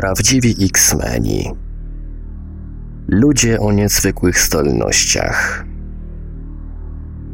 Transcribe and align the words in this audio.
Prawdziwi 0.00 0.56
X-Meni. 0.64 1.52
Ludzie 3.08 3.60
o 3.60 3.72
niezwykłych 3.72 4.38
zdolnościach. 4.38 5.64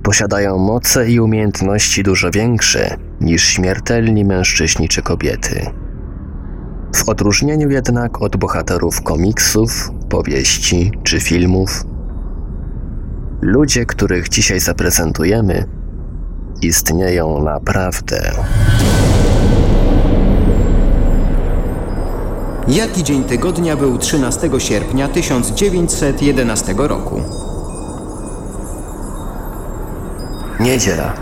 Posiadają 0.02 0.58
moce 0.58 1.10
i 1.10 1.20
umiejętności 1.20 2.02
dużo 2.02 2.30
większe 2.30 2.96
niż 3.20 3.44
śmiertelni 3.44 4.24
mężczyźni 4.24 4.88
czy 4.88 5.02
kobiety. 5.02 5.66
W 6.94 7.08
odróżnieniu 7.08 7.70
jednak 7.70 8.22
od 8.22 8.36
bohaterów 8.36 9.02
komiksów, 9.02 9.90
powieści 10.08 10.92
czy 11.02 11.20
filmów, 11.20 11.84
ludzie, 13.42 13.86
których 13.86 14.28
dzisiaj 14.28 14.60
zaprezentujemy, 14.60 15.64
istnieją 16.62 17.42
naprawdę. 17.42 18.32
Jaki 22.68 23.04
dzień 23.04 23.24
tygodnia 23.24 23.76
był 23.76 23.98
13 23.98 24.50
sierpnia 24.58 25.08
1911 25.08 26.74
roku? 26.76 27.20
Niedziela. 30.60 31.14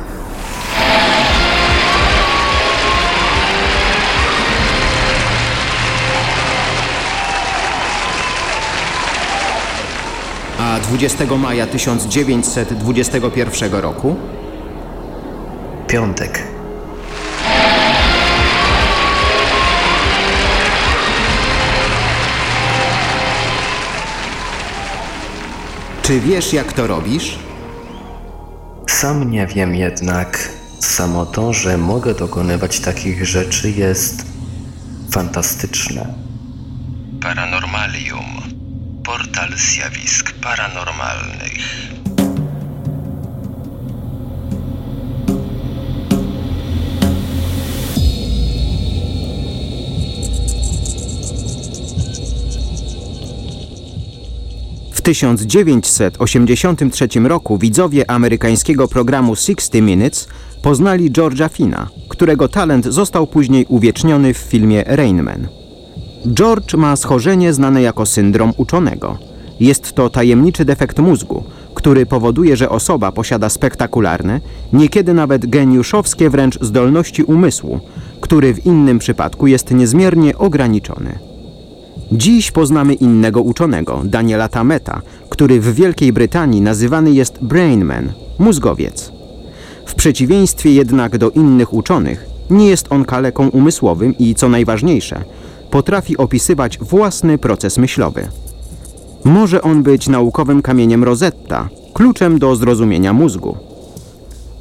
A 10.59 10.81
20 10.81 11.37
maja 11.37 11.67
1921 11.67 13.75
roku? 13.75 14.17
Piątek. 15.87 16.52
Czy 26.03 26.21
wiesz, 26.21 26.53
jak 26.53 26.73
to 26.73 26.87
robisz? 26.87 27.39
Sam 28.89 29.31
nie 29.31 29.47
wiem 29.47 29.75
jednak, 29.75 30.49
samo 30.81 31.27
to, 31.27 31.53
że 31.53 31.79
mogę 31.79 32.15
dokonywać 32.15 32.81
takich 32.81 33.27
rzeczy 33.27 33.71
jest 33.71 34.27
fantastyczne. 35.11 36.15
Paranormalium. 37.21 38.43
Portal 39.05 39.49
zjawisk 39.57 40.33
paranormalnych. 40.33 41.53
W 55.03 55.05
1983 55.05 57.09
roku 57.21 57.59
widzowie 57.59 58.11
amerykańskiego 58.11 58.89
programu 58.89 59.37
60 59.37 59.75
Minutes 59.75 60.29
poznali 60.63 61.11
George'a 61.11 61.49
Fina, 61.49 61.89
którego 62.09 62.49
talent 62.49 62.85
został 62.85 63.27
później 63.27 63.67
uwieczniony 63.69 64.35
w 64.35 64.37
filmie 64.37 64.85
Rain 64.87 65.23
Man. 65.23 65.49
George 66.27 66.75
ma 66.75 66.97
schorzenie 66.97 67.53
znane 67.53 67.83
jako 67.83 68.07
syndrom 68.07 68.53
uczonego. 68.57 69.19
Jest 69.61 69.93
to 69.93 70.11
tajemniczy 70.11 70.65
defekt 70.65 70.99
mózgu, 70.99 71.45
który 71.75 72.07
powoduje, 72.07 72.57
że 72.57 72.69
osoba 72.69 73.13
posiada 73.13 73.49
spektakularne, 73.49 74.41
niekiedy 74.73 75.15
nawet 75.15 75.47
geniuszowskie 75.47 76.31
wręcz 76.31 76.59
zdolności 76.61 77.23
umysłu, 77.23 77.81
który 78.21 78.55
w 78.55 78.67
innym 78.67 78.99
przypadku 78.99 79.47
jest 79.47 79.71
niezmiernie 79.71 80.39
ograniczony. 80.39 81.32
Dziś 82.15 82.51
poznamy 82.51 82.95
innego 82.95 83.43
uczonego, 83.43 84.03
Daniela 84.05 84.49
Tameta, 84.49 85.03
który 85.29 85.61
w 85.61 85.75
Wielkiej 85.75 86.13
Brytanii 86.13 86.61
nazywany 86.61 87.11
jest 87.11 87.45
Brainman, 87.45 88.13
mózgowiec. 88.39 89.13
W 89.87 89.95
przeciwieństwie 89.95 90.73
jednak 90.73 91.19
do 91.19 91.31
innych 91.31 91.73
uczonych, 91.73 92.27
nie 92.51 92.69
jest 92.69 92.87
on 92.91 93.05
kaleką 93.05 93.49
umysłowym 93.49 94.19
i, 94.19 94.35
co 94.35 94.49
najważniejsze, 94.49 95.25
potrafi 95.71 96.17
opisywać 96.17 96.79
własny 96.79 97.39
proces 97.39 97.79
myślowy. 97.79 98.29
Może 99.25 99.63
on 99.63 99.83
być 99.83 100.09
naukowym 100.09 100.63
kamieniem 100.63 101.05
Rosetta, 101.05 101.69
kluczem 101.93 102.39
do 102.39 102.57
zrozumienia 102.57 103.13
mózgu. 103.13 103.57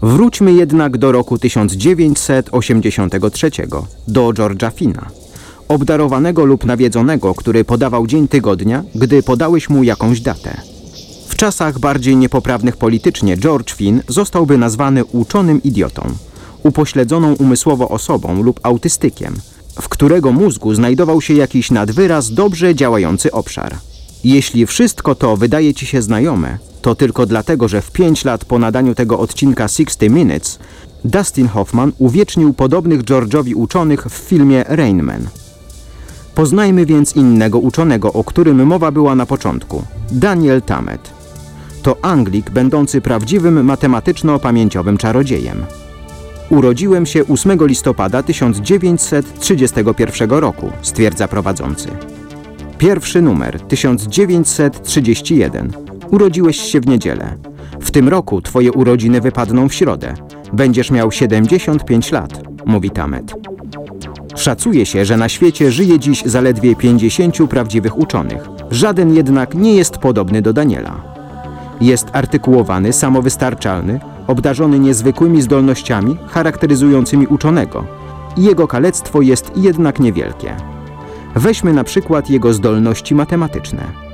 Wróćmy 0.02 0.54
jednak 0.54 0.98
do 0.98 1.12
roku 1.12 1.38
1983, 1.38 3.52
do 4.08 4.30
George'a 4.30 4.72
Fina 4.72 5.21
obdarowanego 5.72 6.46
lub 6.46 6.66
nawiedzonego, 6.66 7.34
który 7.34 7.64
podawał 7.64 8.08
dzień 8.08 8.28
tygodnia, 8.28 8.84
gdy 8.96 9.24
podałeś 9.24 9.70
mu 9.70 9.84
jakąś 9.84 10.22
datę. 10.22 10.62
W 11.28 11.36
czasach 11.36 11.80
bardziej 11.80 12.18
niepoprawnych 12.18 12.78
politycznie 12.78 13.38
George 13.38 13.72
Finn 13.72 14.02
zostałby 14.08 14.58
nazwany 14.58 15.06
uczonym 15.06 15.64
idiotą, 15.64 16.02
upośledzoną 16.64 17.34
umysłowo 17.34 17.90
osobą 17.90 18.44
lub 18.44 18.60
autystykiem, 18.64 19.36
w 19.81 19.90
którego 19.90 20.31
mózgu 20.31 20.74
znajdował 20.74 21.22
się 21.22 21.34
jakiś 21.34 21.72
nadwyraz 21.72 22.34
dobrze 22.34 22.76
działający 22.76 23.31
obszar. 23.31 23.76
Jeśli 24.24 24.66
wszystko 24.66 25.16
to 25.16 25.38
wydaje 25.38 25.74
Ci 25.74 25.86
się 25.86 26.02
znajome, 26.02 26.58
to 26.81 26.96
tylko 26.96 27.26
dlatego, 27.26 27.68
że 27.68 27.81
w 27.81 27.92
5 27.92 28.26
lat 28.26 28.46
po 28.46 28.60
nadaniu 28.60 28.96
tego 28.96 29.20
odcinka 29.20 29.68
60 29.68 30.02
Minutes 30.02 30.60
Dustin 31.06 31.48
Hoffman 31.48 31.92
uwiecznił 31.98 32.54
podobnych 32.54 33.04
George'owi 33.04 33.56
uczonych 33.56 34.06
w 34.06 34.14
filmie 34.14 34.64
Rain 34.68 35.04
Man. 35.04 35.41
Poznajmy 36.36 36.86
więc 36.86 37.16
innego 37.16 37.59
uczonego, 37.59 38.14
o 38.14 38.24
którym 38.24 38.66
mowa 38.66 38.92
była 38.92 39.16
na 39.16 39.25
początku. 39.25 39.84
Daniel 40.12 40.62
Tammet. 40.62 41.14
To 41.84 41.97
Anglik 42.02 42.50
będący 42.50 43.02
prawdziwym 43.02 43.66
matematyczno-pamięciowym 43.66 44.97
czarodziejem. 44.97 45.66
Urodziłem 46.50 47.06
się 47.06 47.28
8 47.28 47.68
listopada 47.68 48.24
1931 48.24 50.30
roku, 50.30 50.72
stwierdza 50.81 51.28
prowadzący. 51.28 51.88
Pierwszy 52.78 53.22
numer 53.22 53.59
1931. 53.59 55.72
Urodziłeś 56.12 56.58
się 56.58 56.81
w 56.81 56.88
niedzielę. 56.88 57.38
W 57.80 57.92
tym 57.92 58.09
roku 58.09 58.42
twoje 58.42 58.72
urodziny 58.72 59.22
wypadną 59.22 59.69
w 59.69 59.74
środę. 59.74 60.13
Będziesz 60.53 60.92
miał 60.92 61.12
75 61.12 62.12
lat, 62.12 62.42
mówi 62.66 62.90
Tamet. 62.90 63.34
Szacuje 64.41 64.85
się, 64.85 65.06
że 65.06 65.18
na 65.18 65.29
świecie 65.29 65.72
żyje 65.72 66.00
dziś 66.00 66.24
zaledwie 66.25 66.75
50 66.75 67.38
prawdziwych 67.50 67.97
uczonych. 67.97 68.50
Żaden 68.72 69.16
jednak 69.16 69.56
nie 69.56 69.75
jest 69.75 69.97
podobny 69.97 70.41
do 70.41 70.53
Daniela. 70.53 71.03
Jest 71.81 72.07
artykułowany, 72.13 72.94
samowystarczalny, 72.94 74.00
obdarzony 74.28 74.80
niezwykłymi 74.80 75.41
zdolnościami 75.41 76.18
charakteryzującymi 76.28 77.28
uczonego. 77.28 77.85
Jego 78.38 78.68
kalectwo 78.68 79.22
jest 79.22 79.51
jednak 79.56 80.00
niewielkie. 80.00 80.56
Weźmy 81.35 81.74
na 81.74 81.84
przykład 81.84 82.30
jego 82.30 82.53
zdolności 82.53 83.16
matematyczne. 83.16 84.11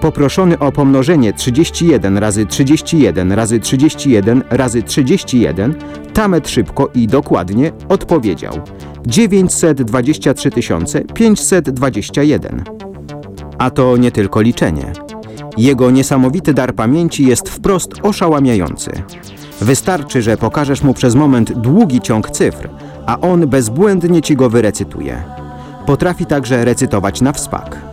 Poproszony 0.00 0.58
o 0.58 0.72
pomnożenie 0.72 1.32
31 1.32 2.18
razy 2.18 2.46
31 2.46 3.32
razy 3.32 3.60
31 3.60 4.44
razy 4.50 4.82
31, 4.82 5.74
Tamet 6.12 6.48
szybko 6.48 6.88
i 6.94 7.06
dokładnie 7.06 7.72
odpowiedział 7.88 8.54
923 9.06 10.50
521. 11.14 12.64
A 13.58 13.70
to 13.70 13.96
nie 13.96 14.10
tylko 14.12 14.40
liczenie. 14.40 14.92
Jego 15.56 15.90
niesamowity 15.90 16.54
dar 16.54 16.74
pamięci 16.74 17.26
jest 17.26 17.48
wprost 17.48 17.90
oszałamiający. 18.02 18.90
Wystarczy, 19.60 20.22
że 20.22 20.36
pokażesz 20.36 20.82
mu 20.82 20.94
przez 20.94 21.14
moment 21.14 21.52
długi 21.52 22.00
ciąg 22.00 22.30
cyfr, 22.30 22.68
a 23.06 23.20
on 23.20 23.46
bezbłędnie 23.46 24.22
ci 24.22 24.36
go 24.36 24.50
wyrecytuje. 24.50 25.22
Potrafi 25.86 26.26
także 26.26 26.64
recytować 26.64 27.20
na 27.20 27.32
wspak. 27.32 27.89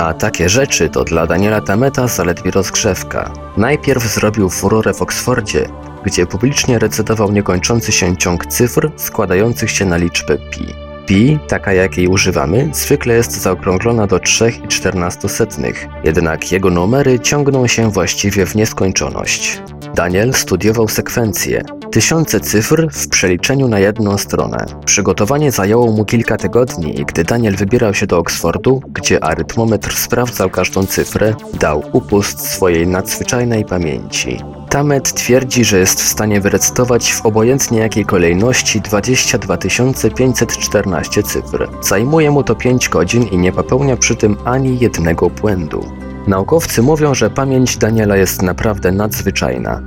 A 0.00 0.14
takie 0.14 0.48
rzeczy 0.48 0.88
to 0.88 1.04
dla 1.04 1.26
Daniela 1.26 1.60
Tameta 1.60 2.06
zaledwie 2.06 2.50
rozgrzewka. 2.50 3.32
Najpierw 3.56 4.02
zrobił 4.02 4.50
furorę 4.50 4.94
w 4.94 5.02
Oksfordzie, 5.02 5.68
gdzie 6.04 6.26
publicznie 6.26 6.78
recytował 6.78 7.32
niekończący 7.32 7.92
się 7.92 8.16
ciąg 8.16 8.46
cyfr 8.46 8.90
składających 8.96 9.70
się 9.70 9.84
na 9.84 9.96
liczbę 9.96 10.38
pi. 10.50 10.66
Pi, 11.06 11.38
taka 11.48 11.72
jakiej 11.72 12.08
używamy, 12.08 12.70
zwykle 12.72 13.14
jest 13.14 13.40
zaokrąglona 13.40 14.06
do 14.06 14.16
3,14, 14.16 15.72
jednak 16.04 16.52
jego 16.52 16.70
numery 16.70 17.20
ciągną 17.20 17.66
się 17.66 17.90
właściwie 17.90 18.46
w 18.46 18.54
nieskończoność. 18.54 19.62
Daniel 19.94 20.34
studiował 20.34 20.88
sekwencje, 20.88 21.62
Tysiące 21.90 22.40
cyfr 22.40 22.88
w 22.92 23.08
przeliczeniu 23.08 23.68
na 23.68 23.78
jedną 23.78 24.18
stronę. 24.18 24.66
Przygotowanie 24.84 25.52
zajęło 25.52 25.92
mu 25.92 26.04
kilka 26.04 26.36
tygodni 26.36 27.00
i 27.00 27.04
gdy 27.04 27.24
Daniel 27.24 27.56
wybierał 27.56 27.94
się 27.94 28.06
do 28.06 28.18
Oksfordu, 28.18 28.82
gdzie 28.88 29.24
arytmometr 29.24 29.96
sprawdzał 29.96 30.50
każdą 30.50 30.86
cyfrę, 30.86 31.34
dał 31.60 31.82
upust 31.92 32.48
swojej 32.48 32.86
nadzwyczajnej 32.86 33.64
pamięci. 33.64 34.40
Tamet 34.68 35.12
twierdzi, 35.14 35.64
że 35.64 35.78
jest 35.78 36.00
w 36.02 36.08
stanie 36.08 36.40
wyrecytować 36.40 37.12
w 37.12 37.26
obojętnie 37.26 37.78
jakiej 37.78 38.04
kolejności 38.04 38.80
22 38.80 39.56
514 40.16 41.22
cyfr. 41.22 41.68
Zajmuje 41.80 42.30
mu 42.30 42.42
to 42.42 42.54
5 42.54 42.88
godzin 42.88 43.22
i 43.22 43.38
nie 43.38 43.52
popełnia 43.52 43.96
przy 43.96 44.16
tym 44.16 44.36
ani 44.44 44.78
jednego 44.78 45.30
błędu. 45.30 45.99
Naukowcy 46.26 46.82
mówią, 46.82 47.14
że 47.14 47.30
pamięć 47.30 47.76
Daniela 47.76 48.16
jest 48.16 48.42
naprawdę 48.42 48.92
nadzwyczajna. 48.92 49.82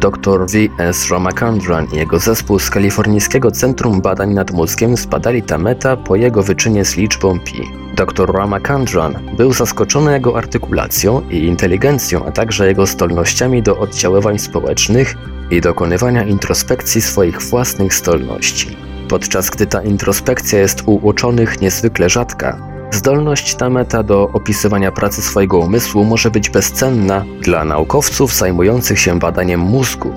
Dr 0.00 0.46
V.S. 0.46 1.10
Ramachandran 1.10 1.86
i 1.92 1.96
jego 1.96 2.18
zespół 2.18 2.58
z 2.58 2.70
Kalifornijskiego 2.70 3.50
Centrum 3.50 4.00
Badań 4.00 4.34
nad 4.34 4.50
Mózgiem 4.50 4.96
zbadali 4.96 5.42
Tameta 5.42 5.96
po 5.96 6.16
jego 6.16 6.42
wyczynie 6.42 6.84
z 6.84 6.96
liczbą 6.96 7.40
pi. 7.40 7.62
Dr 7.96 8.32
Ramachandran 8.32 9.18
był 9.36 9.52
zaskoczony 9.52 10.12
jego 10.12 10.38
artykulacją 10.38 11.22
i 11.30 11.36
inteligencją, 11.44 12.26
a 12.26 12.32
także 12.32 12.66
jego 12.66 12.86
zdolnościami 12.86 13.62
do 13.62 13.78
oddziaływań 13.78 14.38
społecznych 14.38 15.14
i 15.50 15.60
dokonywania 15.60 16.24
introspekcji 16.24 17.02
swoich 17.02 17.42
własnych 17.42 17.94
zdolności. 17.94 18.76
Podczas 19.08 19.50
gdy 19.50 19.66
ta 19.66 19.82
introspekcja 19.82 20.58
jest 20.58 20.82
u 20.86 20.94
uczonych 21.06 21.60
niezwykle 21.60 22.10
rzadka, 22.10 22.69
Zdolność 22.90 23.54
Tameta 23.54 24.02
do 24.02 24.28
opisywania 24.32 24.92
pracy 24.92 25.22
swojego 25.22 25.58
umysłu 25.58 26.04
może 26.04 26.30
być 26.30 26.50
bezcenna 26.50 27.24
dla 27.40 27.64
naukowców 27.64 28.34
zajmujących 28.34 28.98
się 29.00 29.18
badaniem 29.18 29.60
mózgu, 29.60 30.12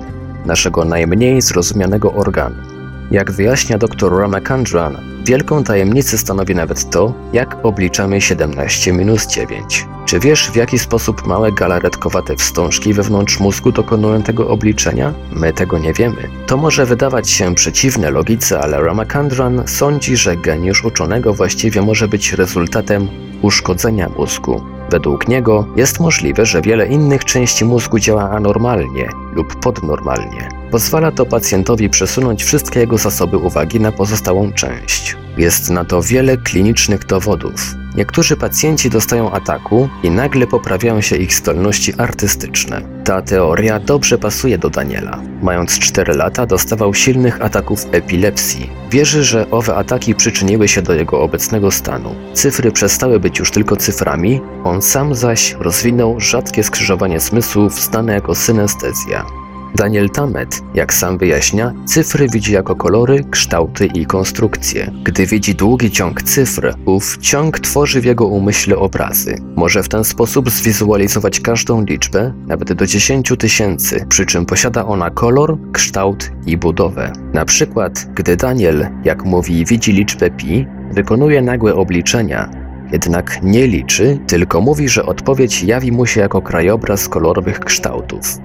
naszego 0.46 0.84
najmniej 0.84 1.42
zrozumianego 1.42 2.12
organu. 2.12 2.73
Jak 3.10 3.32
wyjaśnia 3.32 3.78
dr 3.78 4.18
Ramachandran, 4.18 4.96
wielką 5.24 5.64
tajemnicę 5.64 6.18
stanowi 6.18 6.54
nawet 6.54 6.90
to, 6.90 7.14
jak 7.32 7.56
obliczamy 7.62 8.20
17 8.20 8.92
minus 8.92 9.26
9. 9.26 9.86
Czy 10.06 10.20
wiesz, 10.20 10.50
w 10.50 10.56
jaki 10.56 10.78
sposób 10.78 11.26
małe 11.26 11.52
galaretkowate 11.52 12.36
wstążki 12.36 12.92
wewnątrz 12.92 13.40
mózgu 13.40 13.72
dokonują 13.72 14.22
tego 14.22 14.48
obliczenia? 14.48 15.12
My 15.32 15.52
tego 15.52 15.78
nie 15.78 15.92
wiemy. 15.92 16.28
To 16.46 16.56
może 16.56 16.86
wydawać 16.86 17.30
się 17.30 17.54
przeciwne 17.54 18.10
logice, 18.10 18.60
ale 18.60 18.82
Ramachandran 18.82 19.62
sądzi, 19.66 20.16
że 20.16 20.36
geniusz 20.36 20.84
uczonego 20.84 21.34
właściwie 21.34 21.82
może 21.82 22.08
być 22.08 22.32
rezultatem 22.32 23.08
uszkodzenia 23.42 24.08
mózgu. 24.18 24.62
Według 24.90 25.28
niego 25.28 25.66
jest 25.76 26.00
możliwe, 26.00 26.46
że 26.46 26.62
wiele 26.62 26.86
innych 26.86 27.24
części 27.24 27.64
mózgu 27.64 27.98
działa 27.98 28.30
anormalnie 28.30 29.08
lub 29.32 29.56
podnormalnie. 29.60 30.48
Pozwala 30.74 31.12
to 31.12 31.26
pacjentowi 31.26 31.90
przesunąć 31.90 32.44
wszystkie 32.44 32.80
jego 32.80 32.98
zasoby 32.98 33.38
uwagi 33.38 33.80
na 33.80 33.92
pozostałą 33.92 34.52
część. 34.52 35.16
Jest 35.36 35.70
na 35.70 35.84
to 35.84 36.02
wiele 36.02 36.36
klinicznych 36.36 37.06
dowodów. 37.06 37.74
Niektórzy 37.96 38.36
pacjenci 38.36 38.90
dostają 38.90 39.30
ataku 39.30 39.88
i 40.02 40.10
nagle 40.10 40.46
poprawiają 40.46 41.00
się 41.00 41.16
ich 41.16 41.34
zdolności 41.34 41.94
artystyczne. 41.98 42.82
Ta 43.04 43.22
teoria 43.22 43.80
dobrze 43.80 44.18
pasuje 44.18 44.58
do 44.58 44.70
Daniela. 44.70 45.22
Mając 45.42 45.78
4 45.78 46.14
lata 46.14 46.46
dostawał 46.46 46.94
silnych 46.94 47.42
ataków 47.42 47.86
epilepsji. 47.92 48.70
Wierzy, 48.90 49.24
że 49.24 49.50
owe 49.50 49.74
ataki 49.74 50.14
przyczyniły 50.14 50.68
się 50.68 50.82
do 50.82 50.94
jego 50.94 51.20
obecnego 51.20 51.70
stanu. 51.70 52.14
Cyfry 52.32 52.72
przestały 52.72 53.20
być 53.20 53.38
już 53.38 53.50
tylko 53.50 53.76
cyframi, 53.76 54.40
on 54.64 54.82
sam 54.82 55.14
zaś 55.14 55.56
rozwinął 55.60 56.20
rzadkie 56.20 56.64
skrzyżowanie 56.64 57.20
zmysłów 57.20 57.80
znane 57.80 58.12
jako 58.12 58.34
synestezja. 58.34 59.43
Daniel 59.74 60.10
Tammet, 60.10 60.62
jak 60.74 60.94
sam 60.94 61.18
wyjaśnia, 61.18 61.72
cyfry 61.84 62.28
widzi 62.28 62.52
jako 62.52 62.76
kolory, 62.76 63.24
kształty 63.30 63.86
i 63.86 64.06
konstrukcje. 64.06 64.90
Gdy 65.04 65.26
widzi 65.26 65.54
długi 65.54 65.90
ciąg 65.90 66.22
cyfr, 66.22 66.74
ów 66.86 67.18
ciąg 67.20 67.60
tworzy 67.60 68.00
w 68.00 68.04
jego 68.04 68.26
umyśle 68.26 68.76
obrazy. 68.76 69.36
Może 69.56 69.82
w 69.82 69.88
ten 69.88 70.04
sposób 70.04 70.50
zwizualizować 70.50 71.40
każdą 71.40 71.84
liczbę, 71.84 72.32
nawet 72.46 72.72
do 72.72 72.86
10 72.86 73.32
tysięcy, 73.38 74.06
przy 74.08 74.26
czym 74.26 74.46
posiada 74.46 74.86
ona 74.86 75.10
kolor, 75.10 75.58
kształt 75.72 76.30
i 76.46 76.56
budowę. 76.56 77.12
Na 77.32 77.44
przykład, 77.44 78.06
gdy 78.14 78.36
Daniel, 78.36 78.88
jak 79.04 79.24
mówi, 79.24 79.64
widzi 79.64 79.92
liczbę 79.92 80.30
pi, 80.30 80.66
wykonuje 80.92 81.42
nagłe 81.42 81.74
obliczenia, 81.74 82.50
jednak 82.92 83.42
nie 83.42 83.66
liczy, 83.66 84.18
tylko 84.26 84.60
mówi, 84.60 84.88
że 84.88 85.06
odpowiedź 85.06 85.62
jawi 85.62 85.92
mu 85.92 86.06
się 86.06 86.20
jako 86.20 86.42
krajobraz 86.42 87.08
kolorowych 87.08 87.60
kształtów. 87.60 88.38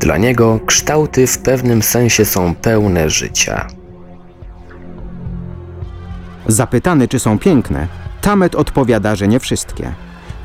Dla 0.00 0.16
niego 0.16 0.60
kształty 0.66 1.26
w 1.26 1.38
pewnym 1.38 1.82
sensie 1.82 2.24
są 2.24 2.54
pełne 2.54 3.10
życia. 3.10 3.66
Zapytany, 6.46 7.08
czy 7.08 7.18
są 7.18 7.38
piękne, 7.38 7.88
Tamet 8.20 8.54
odpowiada, 8.54 9.16
że 9.16 9.28
nie 9.28 9.40
wszystkie. 9.40 9.92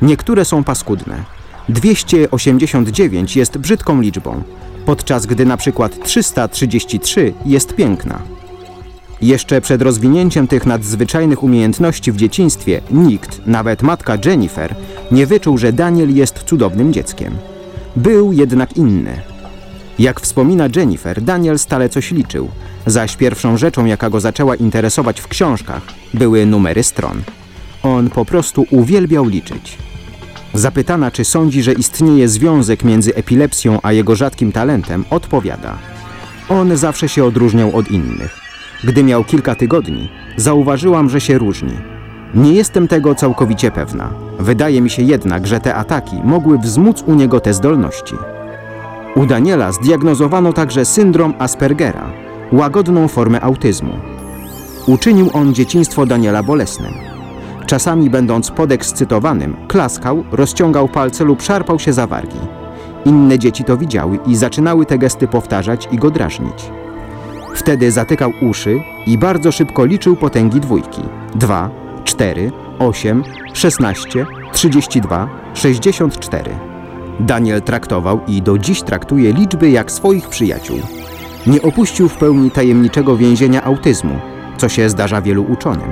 Niektóre 0.02 0.44
są 0.44 0.64
paskudne. 0.64 1.24
289 1.68 3.36
jest 3.36 3.58
brzydką 3.58 4.00
liczbą, 4.00 4.42
podczas 4.86 5.26
gdy 5.26 5.46
na 5.46 5.56
przykład 5.56 6.04
333 6.04 7.32
jest 7.46 7.74
piękna. 7.74 8.22
Jeszcze 9.22 9.60
przed 9.60 9.82
rozwinięciem 9.82 10.48
tych 10.48 10.66
nadzwyczajnych 10.66 11.42
umiejętności 11.42 12.12
w 12.12 12.16
dzieciństwie 12.16 12.80
nikt, 12.90 13.46
nawet 13.46 13.82
matka 13.82 14.18
Jennifer, 14.24 14.74
nie 15.10 15.26
wyczuł, 15.26 15.58
że 15.58 15.72
Daniel 15.72 16.14
jest 16.14 16.42
cudownym 16.42 16.92
dzieckiem. 16.92 17.36
Był 17.96 18.32
jednak 18.32 18.76
inny. 18.76 19.35
Jak 19.98 20.20
wspomina 20.20 20.64
Jennifer, 20.76 21.22
Daniel 21.22 21.58
stale 21.58 21.88
coś 21.88 22.10
liczył, 22.10 22.48
zaś 22.86 23.16
pierwszą 23.16 23.56
rzeczą, 23.56 23.84
jaka 23.84 24.10
go 24.10 24.20
zaczęła 24.20 24.54
interesować 24.54 25.20
w 25.20 25.28
książkach, 25.28 25.82
były 26.14 26.46
numery 26.46 26.82
stron. 26.82 27.22
On 27.82 28.10
po 28.10 28.24
prostu 28.24 28.66
uwielbiał 28.70 29.28
liczyć. 29.28 29.78
Zapytana, 30.54 31.10
czy 31.10 31.24
sądzi, 31.24 31.62
że 31.62 31.72
istnieje 31.72 32.28
związek 32.28 32.84
między 32.84 33.14
epilepsją 33.14 33.78
a 33.82 33.92
jego 33.92 34.16
rzadkim 34.16 34.52
talentem, 34.52 35.04
odpowiada: 35.10 35.78
On 36.48 36.76
zawsze 36.76 37.08
się 37.08 37.24
odróżniał 37.24 37.76
od 37.76 37.90
innych. 37.90 38.40
Gdy 38.84 39.04
miał 39.04 39.24
kilka 39.24 39.54
tygodni, 39.54 40.08
zauważyłam, 40.36 41.10
że 41.10 41.20
się 41.20 41.38
różni. 41.38 41.76
Nie 42.34 42.52
jestem 42.52 42.88
tego 42.88 43.14
całkowicie 43.14 43.70
pewna. 43.70 44.10
Wydaje 44.38 44.80
mi 44.80 44.90
się 44.90 45.02
jednak, 45.02 45.46
że 45.46 45.60
te 45.60 45.74
ataki 45.74 46.16
mogły 46.24 46.58
wzmóc 46.58 47.02
u 47.06 47.14
niego 47.14 47.40
te 47.40 47.54
zdolności. 47.54 48.14
U 49.16 49.26
Daniela 49.26 49.72
zdiagnozowano 49.72 50.52
także 50.52 50.84
syndrom 50.84 51.34
Aspergera, 51.38 52.10
łagodną 52.52 53.08
formę 53.08 53.40
autyzmu. 53.40 53.92
Uczynił 54.86 55.30
on 55.32 55.54
dzieciństwo 55.54 56.06
Daniela 56.06 56.42
bolesnym. 56.42 56.94
Czasami, 57.66 58.10
będąc 58.10 58.50
podekscytowanym, 58.50 59.56
klaskał, 59.68 60.24
rozciągał 60.32 60.88
palce 60.88 61.24
lub 61.24 61.42
szarpał 61.42 61.78
się 61.78 61.92
za 61.92 62.06
wargi. 62.06 62.38
Inne 63.04 63.38
dzieci 63.38 63.64
to 63.64 63.76
widziały 63.76 64.18
i 64.26 64.36
zaczynały 64.36 64.86
te 64.86 64.98
gesty 64.98 65.28
powtarzać 65.28 65.88
i 65.92 65.96
go 65.96 66.10
drażnić. 66.10 66.70
Wtedy 67.54 67.90
zatykał 67.90 68.32
uszy 68.42 68.80
i 69.06 69.18
bardzo 69.18 69.52
szybko 69.52 69.84
liczył 69.84 70.16
potęgi 70.16 70.60
dwójki. 70.60 71.02
2, 71.34 71.70
4, 72.04 72.52
8, 72.78 73.22
16, 73.52 74.26
32, 74.52 75.28
64. 75.54 76.75
Daniel 77.20 77.62
traktował 77.62 78.20
i 78.26 78.42
do 78.42 78.58
dziś 78.58 78.82
traktuje 78.82 79.32
liczby 79.32 79.70
jak 79.70 79.92
swoich 79.92 80.28
przyjaciół. 80.28 80.78
Nie 81.46 81.62
opuścił 81.62 82.08
w 82.08 82.16
pełni 82.16 82.50
tajemniczego 82.50 83.16
więzienia 83.16 83.64
autyzmu, 83.64 84.18
co 84.56 84.68
się 84.68 84.90
zdarza 84.90 85.22
wielu 85.22 85.42
uczonym. 85.42 85.90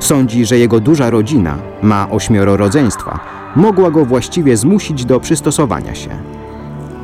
Sądzi, 0.00 0.46
że 0.46 0.58
jego 0.58 0.80
duża 0.80 1.10
rodzina, 1.10 1.58
ma 1.82 2.10
ośmioro 2.10 2.56
rodzeństwa, 2.56 3.20
mogła 3.56 3.90
go 3.90 4.04
właściwie 4.04 4.56
zmusić 4.56 5.04
do 5.04 5.20
przystosowania 5.20 5.94
się. 5.94 6.10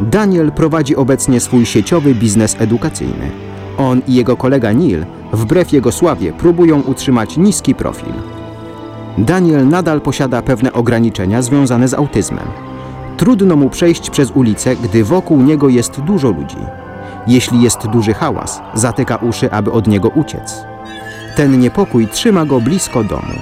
Daniel 0.00 0.52
prowadzi 0.52 0.96
obecnie 0.96 1.40
swój 1.40 1.66
sieciowy 1.66 2.14
biznes 2.14 2.56
edukacyjny. 2.58 3.30
On 3.78 4.02
i 4.08 4.14
jego 4.14 4.36
kolega 4.36 4.72
Neil, 4.72 5.06
wbrew 5.32 5.72
jego 5.72 5.92
sławie, 5.92 6.32
próbują 6.32 6.80
utrzymać 6.80 7.36
niski 7.36 7.74
profil. 7.74 8.12
Daniel 9.18 9.68
nadal 9.68 10.00
posiada 10.00 10.42
pewne 10.42 10.72
ograniczenia 10.72 11.42
związane 11.42 11.88
z 11.88 11.94
autyzmem. 11.94 12.67
Trudno 13.18 13.56
mu 13.56 13.70
przejść 13.70 14.10
przez 14.10 14.30
ulicę, 14.30 14.76
gdy 14.76 15.04
wokół 15.04 15.42
niego 15.42 15.68
jest 15.68 16.00
dużo 16.00 16.28
ludzi. 16.30 16.56
Jeśli 17.26 17.62
jest 17.62 17.87
duży 17.87 18.14
hałas, 18.14 18.60
zatyka 18.75 19.16
uszy, 19.16 19.52
aby 19.52 19.72
od 19.72 19.87
niego 19.87 20.08
uciec. 20.08 20.64
Ten 21.37 21.60
niepokój 21.60 22.08
trzyma 22.08 22.44
go 22.44 22.60
blisko 22.60 23.04
domu. 23.04 23.34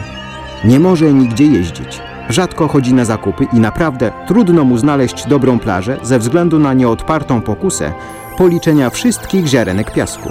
Nie 0.64 0.80
może 0.80 1.12
nigdzie 1.12 1.47
jeździć. 1.47 2.00
Rzadko 2.28 2.68
chodzi 2.68 2.95
na 2.95 3.04
zakupy 3.04 3.47
i 3.52 3.61
naprawdę 3.61 4.12
trudno 4.26 4.64
mu 4.64 4.78
znaleźć 4.78 5.26
dobrą 5.26 5.59
plażę 5.59 5.97
ze 6.02 6.18
względu 6.18 6.59
na 6.59 6.75
nieodpartą 6.75 7.40
pokusę 7.40 7.92
policzenia 8.38 8.90
wszystkich 8.90 9.47
ziarenek 9.47 9.90
piasku. 9.90 10.30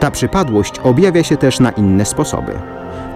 Ta 0.00 0.10
przypadłość 0.10 0.78
objawia 0.78 1.22
się 1.22 1.36
też 1.36 1.60
na 1.60 1.70
inne 1.70 2.04
sposoby. 2.04 2.52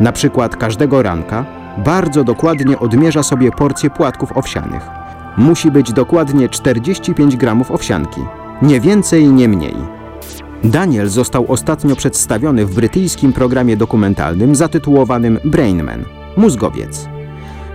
Na 0.01 0.13
przykład 0.13 0.57
każdego 0.57 1.03
ranka 1.03 1.45
bardzo 1.79 2.25
dokładnie 2.25 2.79
odmierza 2.79 3.23
sobie 3.23 3.51
porcję 3.51 3.91
płatków 3.91 4.37
owsianych. 4.37 5.00
Musi 5.37 5.71
być 5.71 5.93
dokładnie 5.93 6.49
45 6.49 7.37
gramów 7.37 7.71
owsianki, 7.71 8.21
nie 8.63 8.81
więcej, 8.81 9.33
nie 9.33 9.49
mniej. 9.49 9.75
Daniel 10.65 11.09
został 11.09 11.53
ostatnio 11.53 11.97
przedstawiony 11.97 12.67
w 12.67 12.75
brytyjskim 12.75 13.33
programie 13.33 13.77
dokumentalnym 13.77 14.55
zatytułowanym 14.55 15.39
Brainman 15.45 16.05
Mózgowiec. 16.37 17.09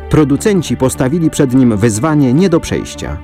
Producenci 0.10 0.78
postawili 0.78 1.30
przed 1.30 1.54
nim 1.54 1.78
wyzwanie 1.78 2.34
nie 2.34 2.50
do 2.50 2.60
przejścia. 2.60 3.18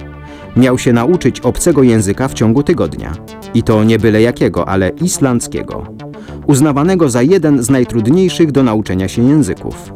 Miał 0.56 0.78
się 0.78 0.94
nauczyć 0.94 1.40
obcego 1.40 1.84
języka 1.84 2.28
w 2.28 2.34
ciągu 2.34 2.64
tygodnia. 2.64 3.12
I 3.54 3.64
to 3.64 3.84
nie 3.84 4.00
byle 4.00 4.22
jakiego, 4.22 4.70
ale 4.70 4.90
islandzkiego. 4.90 5.84
Uznawanego 6.48 7.10
za 7.10 7.22
jeden 7.22 7.64
z 7.64 7.70
najtrudniejszych 7.70 8.52
do 8.52 8.64
nauczenia 8.64 9.08
się 9.08 9.24
języków. 9.24 9.94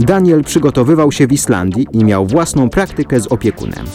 Daniel 0.00 0.44
przygotowywał 0.44 1.12
się 1.12 1.26
w 1.26 1.32
Islandii 1.32 1.86
i 1.92 2.04
miał 2.04 2.26
własną 2.26 2.70
praktykę 2.70 3.20
z 3.20 3.26
opiekunem. 3.26 3.86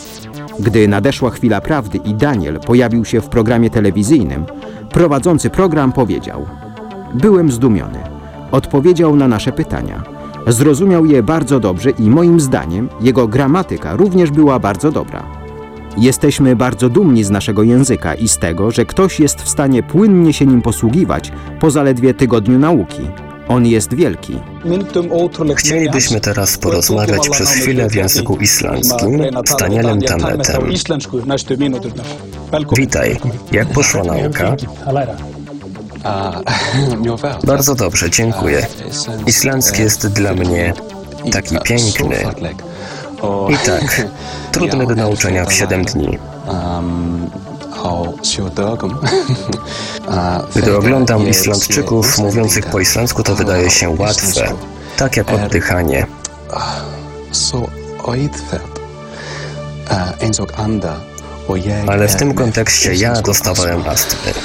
Gdy 0.60 0.88
nadeszła 0.88 1.29
chwila 1.29 1.62
prawdy 1.62 1.98
i 1.98 2.13
Daniel 2.13 2.60
pojawił 2.60 3.05
się 3.05 3.22
w 3.22 3.29
programie 3.29 3.70
telewizyjnym, 3.70 4.46
prowadzący 4.91 5.50
program 5.50 5.91
powiedział: 5.91 6.46
Byłem 7.13 7.51
zdumiony. 7.51 8.00
Odpowiedział 8.51 9.15
na 9.15 9.27
nasze 9.27 9.51
pytania. 9.51 10.03
Zrozumiał 10.48 11.05
je 11.05 11.24
bardzo 11.24 11.60
dobrze 11.60 11.89
i 11.89 12.10
moim 12.10 12.39
zdaniem 12.39 12.89
jego 13.01 13.27
gramatyka 13.27 13.96
również 13.96 14.31
była 14.31 14.60
bardzo 14.60 14.91
dobra. 14.91 15.41
Jesteśmy 15.98 16.55
bardzo 16.55 16.89
dumni 16.89 17.24
z 17.24 17.29
naszego 17.29 17.63
języka 17.63 18.13
i 18.13 18.27
z 18.27 18.38
tego, 18.38 18.72
że 18.72 18.86
ktoś 18.86 19.20
jest 19.20 19.41
w 19.41 19.50
stanie 19.50 19.84
płynnie 19.84 20.34
się 20.34 20.46
nim 20.46 20.62
posługiwać 20.62 21.31
po 21.60 21.72
zaledwie 21.72 22.13
tygodniu 22.13 22.60
nauki. 22.60 23.01
On 23.51 23.65
jest 23.65 23.93
wielki. 23.93 24.39
Chcielibyśmy 25.55 26.22
teraz 26.22 26.58
porozmawiać 26.58 27.29
przez 27.29 27.50
chwilę 27.50 27.89
w 27.89 27.96
języku 27.96 28.38
islandzkim 28.38 29.24
z 29.48 29.55
Danielem 29.55 30.01
Tametem. 30.01 30.62
Witaj, 32.77 33.17
jak 33.51 33.67
poszła 33.67 34.03
nauka? 34.03 34.55
Bardzo 37.43 37.75
dobrze, 37.75 38.10
dziękuję. 38.10 38.67
Islandzki 39.27 39.81
jest 39.81 40.08
dla 40.08 40.34
mnie 40.34 40.74
taki 41.31 41.55
piękny. 41.63 42.17
I 43.50 43.65
tak, 43.65 44.08
trudny 44.51 44.88
do 44.88 44.96
nauczenia 44.96 45.46
w 45.46 45.53
7 45.53 45.86
dni. 45.86 46.17
Gdy 50.55 50.77
oglądam 50.77 51.27
Islandczyków 51.27 52.17
mówiących 52.17 52.65
po 52.65 52.79
islandzku, 52.79 53.23
to 53.23 53.35
wydaje 53.35 53.69
się 53.69 53.89
łatwe, 53.89 54.53
tak 54.97 55.17
jak 55.17 55.31
oddychanie. 55.31 56.05
Ale 61.88 62.07
w 62.07 62.15
tym 62.15 62.33
kontekście 62.33 62.93
ja 62.93 63.21
dostawałem 63.21 63.83
astmy. 63.88 64.31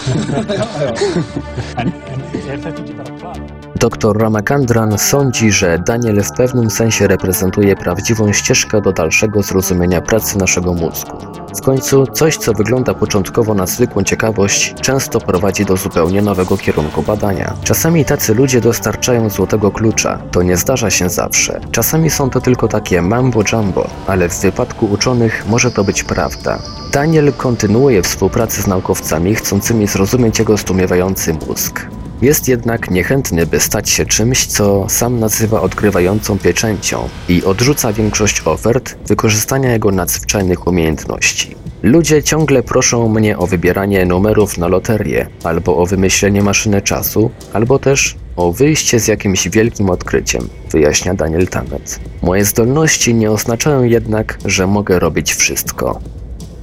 Dr 3.76 4.18
Ramakandran 4.18 4.98
sądzi, 4.98 5.52
że 5.52 5.78
Daniel 5.78 6.22
w 6.22 6.32
pewnym 6.32 6.70
sensie 6.70 7.08
reprezentuje 7.08 7.76
prawdziwą 7.76 8.32
ścieżkę 8.32 8.80
do 8.80 8.92
dalszego 8.92 9.42
zrozumienia 9.42 10.00
pracy 10.00 10.38
naszego 10.38 10.74
mózgu. 10.74 11.45
W 11.56 11.60
końcu 11.60 12.06
coś, 12.06 12.36
co 12.36 12.52
wygląda 12.52 12.94
początkowo 12.94 13.54
na 13.54 13.66
zwykłą 13.66 14.02
ciekawość, 14.02 14.74
często 14.74 15.20
prowadzi 15.20 15.64
do 15.64 15.76
zupełnie 15.76 16.22
nowego 16.22 16.56
kierunku 16.56 17.02
badania. 17.02 17.54
Czasami 17.64 18.04
tacy 18.04 18.34
ludzie 18.34 18.60
dostarczają 18.60 19.30
złotego 19.30 19.70
klucza. 19.70 20.18
To 20.30 20.42
nie 20.42 20.56
zdarza 20.56 20.90
się 20.90 21.10
zawsze. 21.10 21.60
Czasami 21.70 22.10
są 22.10 22.30
to 22.30 22.40
tylko 22.40 22.68
takie 22.68 23.02
mambo 23.02 23.42
jumbo, 23.52 23.90
ale 24.06 24.28
w 24.28 24.40
wypadku 24.40 24.86
uczonych 24.86 25.44
może 25.48 25.70
to 25.70 25.84
być 25.84 26.04
prawda. 26.04 26.58
Daniel 26.92 27.32
kontynuuje 27.32 28.02
współpracę 28.02 28.62
z 28.62 28.66
naukowcami 28.66 29.34
chcącymi 29.34 29.86
zrozumieć 29.86 30.38
jego 30.38 30.56
zdumiewający 30.56 31.34
mózg. 31.34 31.95
Jest 32.22 32.48
jednak 32.48 32.90
niechętny, 32.90 33.46
by 33.46 33.60
stać 33.60 33.90
się 33.90 34.06
czymś, 34.06 34.46
co 34.46 34.88
sam 34.88 35.20
nazywa 35.20 35.60
odkrywającą 35.60 36.38
pieczęcią 36.38 37.08
i 37.28 37.44
odrzuca 37.44 37.92
większość 37.92 38.42
ofert 38.44 38.96
wykorzystania 39.06 39.72
jego 39.72 39.92
nadzwyczajnych 39.92 40.66
umiejętności. 40.66 41.56
Ludzie 41.82 42.22
ciągle 42.22 42.62
proszą 42.62 43.08
mnie 43.08 43.38
o 43.38 43.46
wybieranie 43.46 44.06
numerów 44.06 44.58
na 44.58 44.68
loterię, 44.68 45.28
albo 45.44 45.76
o 45.76 45.86
wymyślenie 45.86 46.42
maszyny 46.42 46.82
czasu, 46.82 47.30
albo 47.52 47.78
też 47.78 48.16
o 48.36 48.52
wyjście 48.52 49.00
z 49.00 49.08
jakimś 49.08 49.48
wielkim 49.48 49.90
odkryciem, 49.90 50.48
wyjaśnia 50.70 51.14
Daniel 51.14 51.48
Tammet. 51.48 52.00
Moje 52.22 52.44
zdolności 52.44 53.14
nie 53.14 53.30
oznaczają 53.30 53.82
jednak, 53.82 54.38
że 54.44 54.66
mogę 54.66 54.98
robić 54.98 55.34
wszystko. 55.34 56.00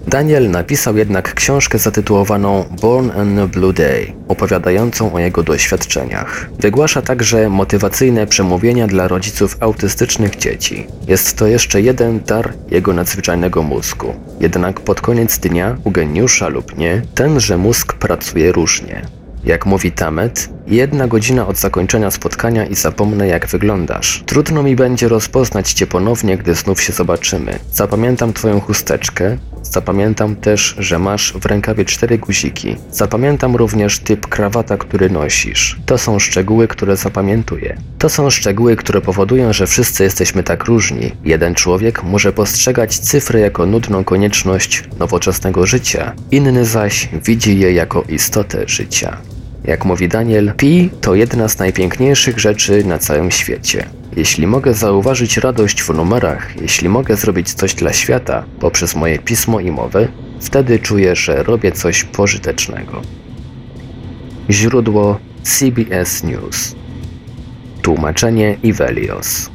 Daniel 0.08 0.52
napisał 0.52 0.98
jednak 0.98 1.34
książkę 1.34 1.80
zatytułowaną 1.80 2.66
Born 2.82 3.12
on 3.12 3.40
a 3.40 3.48
Blue 3.48 3.74
Day, 3.74 4.14
opowiadającą 4.28 5.14
o 5.14 5.20
jego 5.20 5.44
doświadczeniach. 5.44 6.50
Wygłasza 6.60 7.02
także 7.02 7.50
motywacyjne 7.50 8.28
przemówienia 8.28 8.88
dla 8.88 9.08
rodziców 9.08 9.58
autystycznych 9.60 10.38
dzieci. 10.38 10.88
Jest 11.08 11.38
to 11.38 11.48
jeszcze 11.48 11.82
jeden 11.82 12.20
dar 12.20 12.54
jego 12.72 12.94
nadzwyczajnego 12.94 13.64
mózgu. 13.64 14.14
Jednak 14.40 14.80
pod 14.80 15.02
koniec 15.02 15.38
dnia, 15.38 15.78
u 15.84 15.92
geniusza 15.92 16.48
lub 16.48 16.78
nie, 16.78 17.02
tenże 17.16 17.58
mózg 17.58 17.94
pracuje 17.94 18.52
różnie. 18.52 19.02
Jak 19.46 19.66
mówi 19.66 19.92
Tamet, 19.92 20.50
jedna 20.68 21.08
godzina 21.08 21.48
od 21.48 21.58
zakończenia 21.58 22.12
spotkania 22.12 22.66
i 22.66 22.76
zapomnę 22.76 23.28
jak 23.28 23.48
wyglądasz. 23.48 24.24
Trudno 24.26 24.64
mi 24.64 24.76
będzie 24.76 25.08
rozpoznać 25.08 25.74
cię 25.74 25.88
ponownie, 25.88 26.38
gdy 26.38 26.56
znów 26.56 26.82
się 26.82 26.94
zobaczymy. 26.94 27.60
Zapamiętam 27.72 28.34
twoją 28.34 28.60
chusteczkę, 28.60 29.38
zapamiętam 29.62 30.36
też, 30.36 30.76
że 30.80 31.00
masz 31.00 31.34
w 31.34 31.46
rękawie 31.46 31.86
cztery 31.86 32.18
guziki. 32.18 32.76
Zapamiętam 32.92 33.56
również 33.56 34.00
typ 34.00 34.28
krawata, 34.28 34.78
który 34.78 35.10
nosisz. 35.10 35.80
To 35.86 35.98
są 35.98 36.20
szczegóły, 36.20 36.68
które 36.68 36.98
zapamiętuję. 36.98 37.78
To 38.00 38.10
są 38.10 38.30
szczegóły, 38.30 38.76
które 38.76 39.02
powodują, 39.02 39.54
że 39.54 39.68
wszyscy 39.68 40.04
jesteśmy 40.04 40.44
tak 40.44 40.64
różni. 40.64 41.12
Jeden 41.26 41.56
człowiek 41.56 42.04
może 42.04 42.34
postrzegać 42.34 43.00
cyfry 43.00 43.40
jako 43.40 43.66
nudną 43.66 44.04
konieczność 44.04 44.84
nowoczesnego 45.00 45.66
życia, 45.66 46.14
inny 46.32 46.66
zaś 46.66 47.10
widzi 47.26 47.60
je 47.60 47.74
jako 47.74 48.04
istotę 48.10 48.64
życia. 48.68 49.18
Jak 49.64 49.86
mówi 49.86 50.08
Daniel, 50.08 50.54
pi 50.58 50.90
to 51.02 51.16
jedna 51.16 51.48
z 51.48 51.60
najpiękniejszych 51.60 52.40
rzeczy 52.40 52.84
na 52.84 52.98
całym 52.98 53.32
świecie. 53.32 53.86
Jeśli 54.16 54.48
mogę 54.48 54.74
zauważyć 54.74 55.38
radość 55.38 55.82
w 55.82 55.90
numerach, 55.90 56.62
jeśli 56.62 56.90
mogę 56.90 57.16
zrobić 57.16 57.54
coś 57.54 57.74
dla 57.74 57.94
świata 57.94 58.44
poprzez 58.60 58.96
moje 58.96 59.20
pismo 59.20 59.60
i 59.60 59.72
mowę, 59.72 60.08
wtedy 60.42 60.80
czuję, 60.80 61.16
że 61.16 61.44
robię 61.44 61.72
coś 61.72 62.04
pożytecznego. 62.04 63.02
Źródło 64.50 65.20
CBS 65.44 66.24
News. 66.24 66.76
Tłumaczenie 67.82 68.58
Ivelios. 68.64 69.53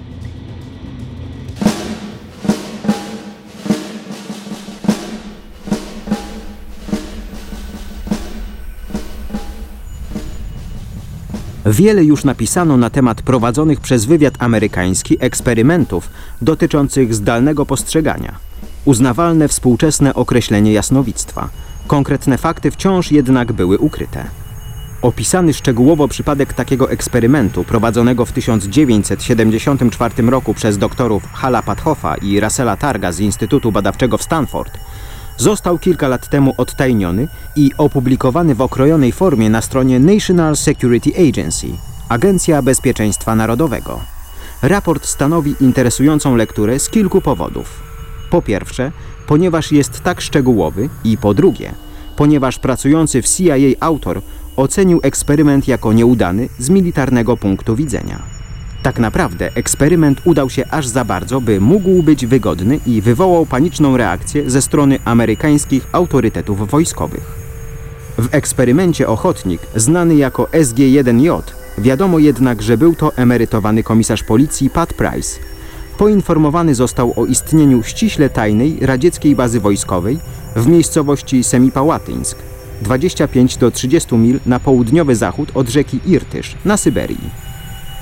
Wiele 11.70 12.04
już 12.04 12.24
napisano 12.24 12.76
na 12.76 12.90
temat 12.90 13.22
prowadzonych 13.22 13.80
przez 13.80 14.04
wywiad 14.04 14.34
amerykański 14.38 15.16
eksperymentów 15.20 16.08
dotyczących 16.42 17.14
zdalnego 17.14 17.66
postrzegania. 17.66 18.38
Uznawalne 18.84 19.48
współczesne 19.48 20.14
określenie 20.14 20.72
jasnowictwa. 20.72 21.48
Konkretne 21.86 22.38
fakty 22.38 22.70
wciąż 22.70 23.12
jednak 23.12 23.52
były 23.52 23.78
ukryte. 23.78 24.24
Opisany 25.02 25.54
szczegółowo 25.54 26.08
przypadek 26.08 26.52
takiego 26.52 26.90
eksperymentu 26.90 27.64
prowadzonego 27.64 28.24
w 28.24 28.32
1974 28.32 30.22
roku 30.22 30.54
przez 30.54 30.78
doktorów 30.78 31.22
Hala 31.32 31.62
Pathoffa 31.62 32.16
i 32.16 32.40
Russella 32.40 32.76
Targa 32.76 33.12
z 33.12 33.20
Instytutu 33.20 33.72
Badawczego 33.72 34.18
w 34.18 34.22
Stanford 34.22 34.78
został 35.38 35.78
kilka 35.78 36.08
lat 36.08 36.28
temu 36.28 36.54
odtajniony 36.56 37.28
i 37.56 37.70
opublikowany 37.78 38.54
w 38.54 38.60
okrojonej 38.60 39.12
formie 39.12 39.50
na 39.50 39.62
stronie 39.62 40.00
National 40.00 40.56
Security 40.56 41.10
Agency, 41.28 41.66
Agencja 42.08 42.62
Bezpieczeństwa 42.62 43.34
Narodowego. 43.34 44.00
Raport 44.62 45.06
stanowi 45.06 45.54
interesującą 45.60 46.36
lekturę 46.36 46.78
z 46.78 46.90
kilku 46.90 47.20
powodów. 47.20 47.82
Po 48.30 48.42
pierwsze, 48.42 48.92
ponieważ 49.26 49.72
jest 49.72 50.00
tak 50.00 50.20
szczegółowy 50.20 50.88
i 51.04 51.18
po 51.18 51.34
drugie, 51.34 51.72
ponieważ 52.16 52.58
pracujący 52.58 53.22
w 53.22 53.28
CIA 53.28 53.54
autor 53.80 54.22
ocenił 54.56 55.00
eksperyment 55.02 55.68
jako 55.68 55.92
nieudany 55.92 56.48
z 56.58 56.70
militarnego 56.70 57.36
punktu 57.36 57.76
widzenia. 57.76 58.37
Tak 58.82 58.98
naprawdę 58.98 59.50
eksperyment 59.54 60.20
udał 60.24 60.50
się 60.50 60.64
aż 60.70 60.86
za 60.86 61.04
bardzo, 61.04 61.40
by 61.40 61.60
mógł 61.60 62.02
być 62.02 62.26
wygodny 62.26 62.80
i 62.86 63.02
wywołał 63.02 63.46
paniczną 63.46 63.96
reakcję 63.96 64.50
ze 64.50 64.62
strony 64.62 64.98
amerykańskich 65.04 65.86
autorytetów 65.92 66.70
wojskowych. 66.70 67.38
W 68.18 68.28
eksperymencie 68.34 69.08
ochotnik, 69.08 69.60
znany 69.76 70.16
jako 70.16 70.44
SG-1J, 70.44 71.42
wiadomo 71.78 72.18
jednak, 72.18 72.62
że 72.62 72.78
był 72.78 72.94
to 72.94 73.16
emerytowany 73.16 73.82
komisarz 73.82 74.22
policji 74.22 74.70
Pat 74.70 74.94
Price. 74.94 75.40
Poinformowany 75.98 76.74
został 76.74 77.12
o 77.16 77.26
istnieniu 77.26 77.82
ściśle 77.82 78.30
tajnej 78.30 78.78
radzieckiej 78.80 79.36
bazy 79.36 79.60
wojskowej 79.60 80.18
w 80.56 80.66
miejscowości 80.66 81.44
Semipałatyńsk, 81.44 82.38
25 82.82 83.56
do 83.56 83.70
30 83.70 84.14
mil 84.14 84.40
na 84.46 84.60
południowy 84.60 85.16
zachód 85.16 85.50
od 85.54 85.68
rzeki 85.68 86.00
Irtysz 86.06 86.56
na 86.64 86.76
Syberii. 86.76 87.47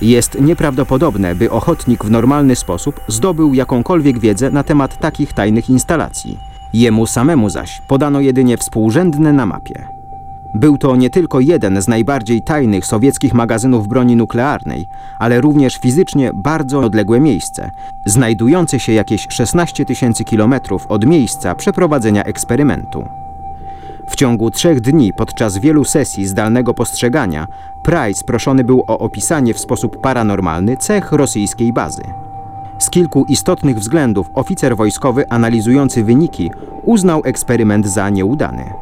Jest 0.03 0.41
nieprawdopodobne, 0.41 1.35
by 1.35 1.51
ochotnik 1.51 2.05
w 2.05 2.11
normalny 2.11 2.57
sposób 2.57 3.01
zdobył 3.09 3.55
jakąkolwiek 3.55 4.19
wiedzę 4.19 4.51
na 4.51 4.63
temat 4.63 4.99
takich 4.99 5.33
tajnych 5.33 5.71
instalacji. 5.71 6.39
Jemu 6.73 7.07
samemu 7.07 7.51
zaś 7.51 7.81
podano 7.89 8.21
jedynie 8.21 8.57
współrzędne 8.57 9.33
na 9.33 9.47
mapie. 9.47 9.89
Był 10.55 10.79
to 10.79 10.97
nie 10.97 11.11
tylko 11.11 11.41
jeden 11.41 11.83
z 11.83 11.89
najbardziej 11.89 12.43
tajnych 12.43 12.87
sowieckich 12.87 13.35
magazynów 13.35 13.89
broni 13.89 14.17
nuklearnej, 14.17 14.87
ale 15.19 15.41
również 15.41 15.77
fizycznie 15.77 16.31
bardzo 16.35 16.81
odległe 16.81 17.21
miejsce, 17.21 17.71
znajdujące 18.05 18.81
się 18.81 18.93
jakieś 18.93 19.27
16 19.29 19.85
tysięcy 19.85 20.25
kilometrów 20.25 20.87
od 20.87 21.07
miejsca 21.07 21.55
przeprowadzenia 21.55 22.25
eksperymentu. 22.25 23.26
W 24.07 24.17
ciągu 24.17 24.51
trzech 24.51 24.81
dni 24.81 25.13
podczas 25.13 25.59
wielu 25.59 25.85
sesji 25.85 26.27
zdalnego 26.27 26.75
postrzegania 26.75 27.47
Price 27.83 28.25
proszony 28.25 28.65
był 28.65 28.85
o 28.87 28.99
opisanie 28.99 29.55
w 29.55 29.59
sposób 29.59 30.01
paranormalny 30.01 30.77
cech 30.77 31.13
rosyjskiej 31.13 31.73
bazy. 31.73 32.03
Z 32.79 32.91
kilku 32.91 33.25
istotnych 33.29 33.79
względów 33.79 34.31
oficer 34.35 34.77
wojskowy 34.77 35.29
analizujący 35.29 36.05
wyniki 36.05 36.51
uznał 36.85 37.23
eksperyment 37.25 37.87
za 37.87 38.11
nieudany. 38.11 38.73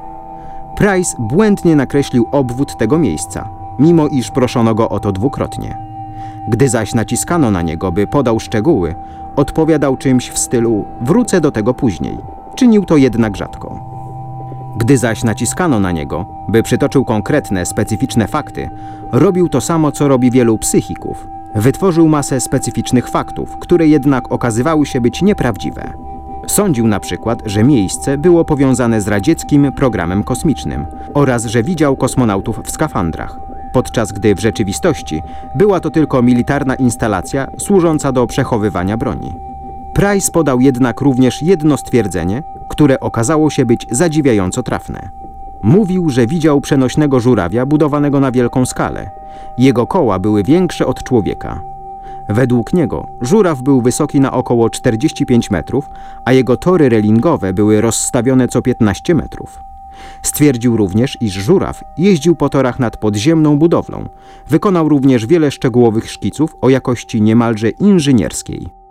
Price 0.77 1.17
błędnie 1.19 1.77
nakreślił 1.77 2.27
obwód 2.33 2.77
tego 2.77 2.99
miejsca, 2.99 3.49
mimo 3.79 4.09
iż 4.09 4.31
proszono 4.31 4.75
go 4.75 4.89
o 4.89 5.01
to 5.01 5.13
dwukrotnie. 5.13 5.79
Gdy 6.49 6.69
zaś 6.69 6.95
naciskano 6.95 7.51
na 7.51 7.63
niego, 7.63 7.93
by 7.93 8.07
podał 8.07 8.41
szczegóły, 8.41 8.95
odpowiadał 9.37 9.97
czymś 9.97 10.31
w 10.31 10.39
stylu 10.39 10.85
wrócę 11.01 11.41
do 11.41 11.53
tego 11.53 11.75
później. 11.75 12.19
Czynił 12.55 12.85
to 12.85 12.97
jednak 12.97 13.37
rzadko. 13.37 13.94
Gdy 14.77 14.99
zaś 14.99 15.25
naciskano 15.25 15.81
na 15.81 15.93
niego, 15.93 16.27
by 16.49 16.63
przytoczył 16.63 17.05
konkretne, 17.05 17.67
specyficzne 17.67 18.29
fakty, 18.29 18.71
robił 19.13 19.49
to 19.49 19.61
samo, 19.61 19.93
co 19.93 20.09
robi 20.09 20.31
wielu 20.31 20.59
psychików. 20.59 21.29
Wytworzył 21.55 22.09
masę 22.09 22.41
specyficznych 22.41 23.09
faktów, 23.09 23.57
które 23.61 23.87
jednak 23.87 24.33
okazywały 24.33 24.87
się 24.87 25.01
być 25.01 25.23
nieprawdziwe. 25.23 25.93
Sądził 26.47 26.87
na 26.87 27.01
przykład, 27.01 27.43
że 27.47 27.65
miejsce 27.65 28.19
było 28.19 28.45
powiązane 28.45 29.01
z 29.01 29.09
radzieckim 29.09 29.73
programem 29.73 30.25
kosmicznym 30.25 30.87
oraz 31.15 31.45
że 31.45 31.63
widział 31.63 31.97
kosmonautów 31.97 32.61
w 32.65 32.71
skafandrach, 32.71 33.41
podczas 33.73 34.13
gdy 34.13 34.35
w 34.35 34.41
rzeczywistości 34.41 35.23
była 35.55 35.81
to 35.81 35.91
tylko 35.91 36.23
militarna 36.23 36.75
instalacja 36.75 37.47
służąca 37.59 38.13
do 38.13 38.27
przechowywania 38.27 38.97
broni. 38.97 39.35
Price 39.95 40.33
podał 40.33 40.61
jednak 40.61 41.01
również 41.01 41.43
jedno 41.43 41.77
stwierdzenie, 41.77 42.43
które 42.69 43.01
okazało 43.01 43.51
się 43.51 43.67
być 43.67 43.87
zadziwiająco 43.91 44.63
trafne. 44.63 45.11
Mówił, 45.63 46.11
że 46.11 46.27
widział 46.27 46.61
przenośnego 46.61 47.21
żurawia 47.21 47.67
budowanego 47.67 48.21
na 48.21 48.33
wielką 48.33 48.67
skalę. 48.67 49.11
Jego 49.59 49.87
koła 49.87 50.19
były 50.19 50.43
większe 50.43 50.87
od 50.87 51.03
człowieka. 51.03 51.61
Według 52.29 52.73
niego 52.73 53.07
żuraw 53.21 53.63
był 53.63 53.83
wysoki 53.83 54.21
na 54.21 54.33
około 54.33 54.71
45 54.71 55.51
metrów, 55.51 55.89
a 56.25 56.33
jego 56.33 56.57
tory 56.57 56.89
relingowe 56.89 57.53
były 57.53 57.81
rozstawione 57.81 58.49
co 58.49 58.63
15 58.63 59.15
metrów. 59.15 59.61
Stwierdził 60.23 60.77
również, 60.77 61.19
iż 61.21 61.33
żuraw 61.33 61.85
jeździł 61.99 62.35
po 62.35 62.49
torach 62.49 62.79
nad 62.79 62.97
podziemną 62.97 63.59
budowlą. 63.59 64.09
Wykonał 64.49 64.89
również 64.89 65.27
wiele 65.27 65.51
szczegółowych 65.51 66.11
szkiców 66.11 66.57
o 66.61 66.71
jakości 66.71 67.23
niemalże 67.23 67.71
inżynierskiej. 67.71 68.84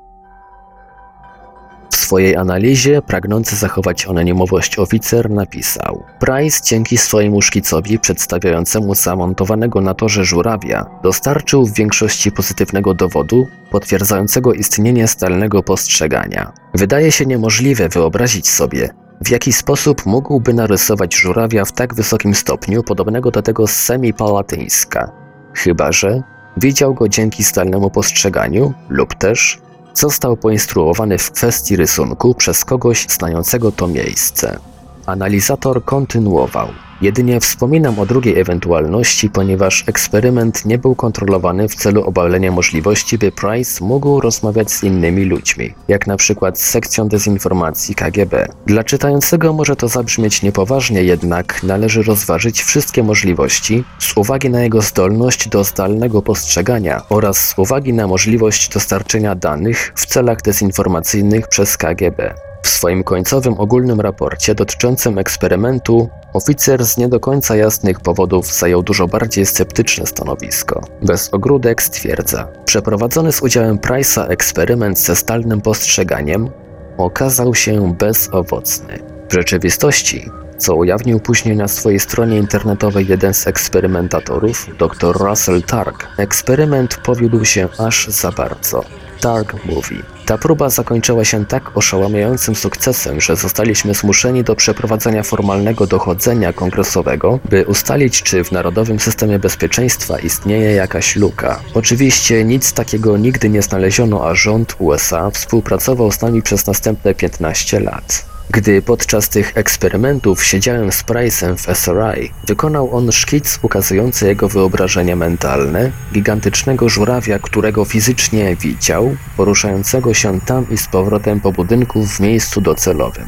W 1.93 1.95
swojej 1.95 2.35
analizie, 2.35 3.01
pragnący 3.01 3.55
zachować 3.55 4.05
anonimowość 4.07 4.79
oficer 4.79 5.29
napisał 5.29 6.03
Price 6.19 6.61
dzięki 6.63 6.97
swojemu 6.97 7.41
szkicowi 7.41 7.99
przedstawiającemu 7.99 8.95
zamontowanego 8.95 9.81
na 9.81 9.93
torze 9.93 10.25
żurawia 10.25 10.85
dostarczył 11.03 11.65
w 11.65 11.73
większości 11.73 12.31
pozytywnego 12.31 12.93
dowodu 12.93 13.47
potwierdzającego 13.71 14.53
istnienie 14.53 15.07
stalnego 15.07 15.63
postrzegania. 15.63 16.51
Wydaje 16.73 17.11
się 17.11 17.25
niemożliwe 17.25 17.89
wyobrazić 17.89 18.49
sobie, 18.49 18.89
w 19.25 19.29
jaki 19.29 19.53
sposób 19.53 20.05
mógłby 20.05 20.53
narysować 20.53 21.15
żurawia 21.15 21.65
w 21.65 21.71
tak 21.71 21.93
wysokim 21.93 22.35
stopniu 22.35 22.83
podobnego 22.83 23.31
do 23.31 23.41
tego 23.41 23.67
z 23.67 23.75
semipalatyńska. 23.75 25.11
Chyba, 25.53 25.91
że 25.91 26.23
widział 26.57 26.93
go 26.93 27.09
dzięki 27.09 27.43
stalnemu 27.43 27.89
postrzeganiu 27.89 28.73
lub 28.89 29.15
też 29.15 29.61
Został 29.93 30.37
poinstruowany 30.37 31.17
w 31.17 31.31
kwestii 31.31 31.75
rysunku 31.75 32.33
przez 32.35 32.65
kogoś 32.65 33.05
znającego 33.09 33.71
to 33.71 33.87
miejsce. 33.87 34.59
Analizator 35.05 35.85
kontynuował. 35.85 36.67
Jedynie 37.03 37.39
wspominam 37.39 37.99
o 37.99 38.05
drugiej 38.05 38.39
ewentualności, 38.39 39.29
ponieważ 39.29 39.83
eksperyment 39.87 40.65
nie 40.65 40.77
był 40.77 40.95
kontrolowany 40.95 41.67
w 41.67 41.75
celu 41.75 42.03
obalenia 42.03 42.51
możliwości, 42.51 43.17
by 43.17 43.31
Price 43.31 43.85
mógł 43.85 44.21
rozmawiać 44.21 44.71
z 44.71 44.83
innymi 44.83 45.25
ludźmi, 45.25 45.73
jak 45.87 46.07
na 46.07 46.17
przykład 46.17 46.59
z 46.59 46.69
sekcją 46.69 47.07
dezinformacji 47.07 47.95
KGB. 47.95 48.47
Dla 48.65 48.83
czytającego 48.83 49.53
może 49.53 49.75
to 49.75 49.87
zabrzmieć 49.87 50.41
niepoważnie, 50.41 51.03
jednak 51.03 51.63
należy 51.63 52.03
rozważyć 52.03 52.63
wszystkie 52.63 53.03
możliwości 53.03 53.83
z 53.99 54.17
uwagi 54.17 54.49
na 54.49 54.63
jego 54.63 54.81
zdolność 54.81 55.49
do 55.49 55.63
zdalnego 55.63 56.21
postrzegania 56.21 57.01
oraz 57.09 57.37
z 57.49 57.53
uwagi 57.57 57.93
na 57.93 58.07
możliwość 58.07 58.69
dostarczenia 58.69 59.35
danych 59.35 59.93
w 59.95 60.05
celach 60.05 60.41
dezinformacyjnych 60.41 61.47
przez 61.47 61.77
KGB. 61.77 62.52
W 62.63 62.69
swoim 62.69 63.03
końcowym 63.03 63.53
ogólnym 63.59 64.01
raporcie 64.01 64.55
dotyczącym 64.55 65.17
eksperymentu 65.17 66.09
oficer 66.33 66.85
z 66.85 66.97
nie 66.97 67.09
do 67.09 67.19
końca 67.19 67.55
jasnych 67.55 67.99
powodów 67.99 68.53
zajął 68.53 68.83
dużo 68.83 69.07
bardziej 69.07 69.45
sceptyczne 69.45 70.05
stanowisko. 70.05 70.81
Bez 71.01 71.33
ogródek 71.33 71.83
stwierdza, 71.83 72.47
przeprowadzony 72.65 73.31
z 73.31 73.41
udziałem 73.41 73.77
Price'a 73.77 74.29
eksperyment 74.29 74.99
ze 74.99 75.15
stalnym 75.15 75.61
postrzeganiem 75.61 76.49
okazał 76.97 77.55
się 77.55 77.95
bezowocny. 77.99 78.99
W 79.29 79.33
rzeczywistości 79.33 80.29
co 80.57 80.75
ujawnił 80.75 81.19
później 81.19 81.55
na 81.55 81.67
swojej 81.67 81.99
stronie 81.99 82.37
internetowej 82.37 83.07
jeden 83.07 83.33
z 83.33 83.47
eksperymentatorów, 83.47 84.67
dr 84.79 85.17
Russell 85.17 85.63
Targ. 85.63 86.07
Eksperyment 86.17 86.97
powiódł 86.97 87.45
się 87.45 87.67
aż 87.77 88.07
za 88.07 88.31
bardzo. 88.31 88.83
Targ 89.23 89.65
mówi: 89.65 90.03
Ta 90.25 90.37
próba 90.37 90.69
zakończyła 90.69 91.25
się 91.25 91.45
tak 91.45 91.77
oszałamiającym 91.77 92.55
sukcesem, 92.55 93.21
że 93.21 93.35
zostaliśmy 93.35 93.93
zmuszeni 93.93 94.43
do 94.43 94.55
przeprowadzenia 94.55 95.23
formalnego 95.23 95.87
dochodzenia 95.87 96.53
kongresowego, 96.53 97.39
by 97.49 97.65
ustalić, 97.65 98.23
czy 98.23 98.43
w 98.43 98.51
Narodowym 98.51 98.99
Systemie 98.99 99.39
Bezpieczeństwa 99.39 100.19
istnieje 100.19 100.71
jakaś 100.71 101.15
luka. 101.15 101.59
Oczywiście 101.73 102.45
nic 102.45 102.73
takiego 102.73 103.17
nigdy 103.17 103.49
nie 103.49 103.61
znaleziono, 103.61 104.27
a 104.27 104.35
rząd 104.35 104.75
USA 104.79 105.29
współpracował 105.29 106.11
z 106.11 106.21
nami 106.21 106.41
przez 106.41 106.67
następne 106.67 107.13
15 107.15 107.79
lat. 107.79 108.32
Gdy 108.51 108.81
podczas 108.81 109.29
tych 109.29 109.57
eksperymentów 109.57 110.43
siedziałem 110.43 110.91
z 110.91 111.03
Price'em 111.03 111.55
w 111.57 111.77
SRI, 111.77 112.31
wykonał 112.47 112.95
on 112.95 113.11
szkic 113.11 113.59
ukazujący 113.61 114.27
jego 114.27 114.49
wyobrażenie 114.49 115.15
mentalne, 115.15 115.91
gigantycznego 116.13 116.89
żurawia, 116.89 117.39
którego 117.39 117.85
fizycznie 117.85 118.55
widział, 118.55 119.15
poruszającego 119.37 120.13
się 120.13 120.41
tam 120.41 120.65
i 120.69 120.77
z 120.77 120.87
powrotem 120.87 121.39
po 121.39 121.51
budynku 121.51 122.05
w 122.07 122.19
miejscu 122.19 122.61
docelowym. 122.61 123.25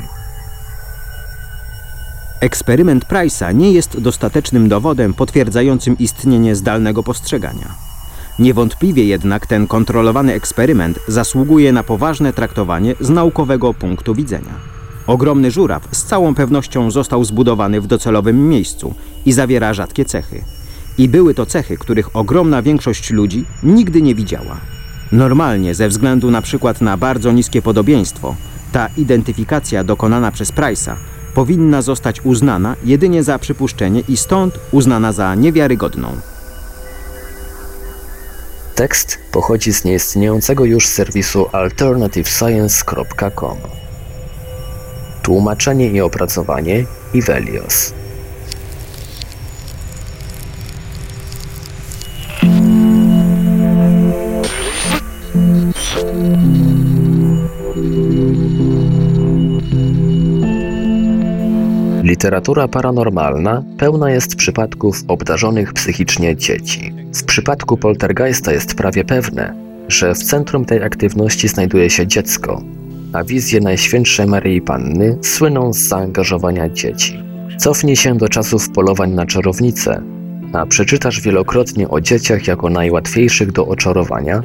Eksperyment 2.42 3.06
Price'a 3.06 3.56
nie 3.56 3.72
jest 3.72 4.00
dostatecznym 4.00 4.70
dowodem 4.70 5.14
potwierdzającym 5.14 5.98
istnienie 5.98 6.56
zdalnego 6.56 7.04
postrzegania. 7.04 7.76
Niewątpliwie 8.40 9.06
jednak 9.06 9.48
ten 9.48 9.68
kontrolowany 9.68 10.34
eksperyment 10.34 11.00
zasługuje 11.08 11.74
na 11.74 11.84
poważne 11.84 12.34
traktowanie 12.34 12.96
z 13.00 13.10
naukowego 13.10 13.74
punktu 13.74 14.16
widzenia. 14.16 14.75
Ogromny 15.08 15.52
żuraw 15.52 15.88
z 15.92 16.04
całą 16.04 16.36
pewnością 16.36 16.92
został 16.92 17.24
zbudowany 17.24 17.82
w 17.82 17.88
docelowym 17.88 18.50
miejscu 18.50 18.94
i 19.26 19.34
zawiera 19.34 19.74
rzadkie 19.74 20.06
cechy. 20.06 20.44
I 20.98 21.10
były 21.10 21.34
to 21.34 21.46
cechy, 21.46 21.78
których 21.78 22.16
ogromna 22.16 22.62
większość 22.62 23.12
ludzi 23.12 23.46
nigdy 23.64 24.02
nie 24.02 24.16
widziała. 24.16 24.58
Normalnie, 25.12 25.76
ze 25.76 25.88
względu 25.88 26.32
na 26.32 26.42
przykład 26.42 26.82
na 26.82 26.98
bardzo 26.98 27.32
niskie 27.32 27.62
podobieństwo, 27.62 28.36
ta 28.72 28.90
identyfikacja 28.98 29.84
dokonana 29.84 30.32
przez 30.32 30.52
Price'a 30.52 30.96
powinna 31.34 31.82
zostać 31.82 32.26
uznana 32.26 32.76
jedynie 32.84 33.24
za 33.24 33.40
przypuszczenie 33.40 34.04
i 34.08 34.18
stąd 34.18 34.60
uznana 34.72 35.12
za 35.12 35.36
niewiarygodną. 35.36 36.08
Tekst 38.76 39.18
pochodzi 39.32 39.74
z 39.74 39.84
nieistniejącego 39.84 40.66
już 40.66 40.88
serwisu 40.88 41.46
alternativescience.com. 41.52 43.85
Tłumaczenie 45.26 45.88
i 45.92 46.02
opracowanie 46.02 46.86
Ivelios. 47.14 47.94
Literatura 62.04 62.68
paranormalna 62.68 63.64
pełna 63.78 64.12
jest 64.12 64.36
przypadków 64.36 65.04
obdarzonych 65.08 65.74
psychicznie 65.74 66.36
dzieci. 66.36 66.94
W 67.14 67.24
przypadku 67.24 67.78
poltergeista 67.78 68.52
jest 68.52 68.76
prawie 68.76 69.04
pewne, 69.04 69.54
że 69.88 70.16
w 70.16 70.24
centrum 70.24 70.66
tej 70.66 70.84
aktywności 70.84 71.48
znajduje 71.48 71.90
się 71.90 72.08
dziecko, 72.08 72.62
a 73.16 73.24
wizje 73.24 73.60
Najświętszej 73.60 74.28
Maryi 74.28 74.62
Panny 74.62 75.18
słyną 75.22 75.74
z 75.74 75.78
zaangażowania 75.78 76.70
dzieci. 76.70 77.24
Cofnij 77.58 77.96
się 77.96 78.18
do 78.18 78.30
czasów 78.30 78.70
polowań 78.70 79.12
na 79.12 79.26
czarownice, 79.26 80.02
a 80.54 80.66
przeczytasz 80.66 81.22
wielokrotnie 81.22 81.90
o 81.90 82.02
dzieciach 82.02 82.48
jako 82.48 82.70
najłatwiejszych 82.70 83.52
do 83.52 83.68
oczarowania, 83.68 84.44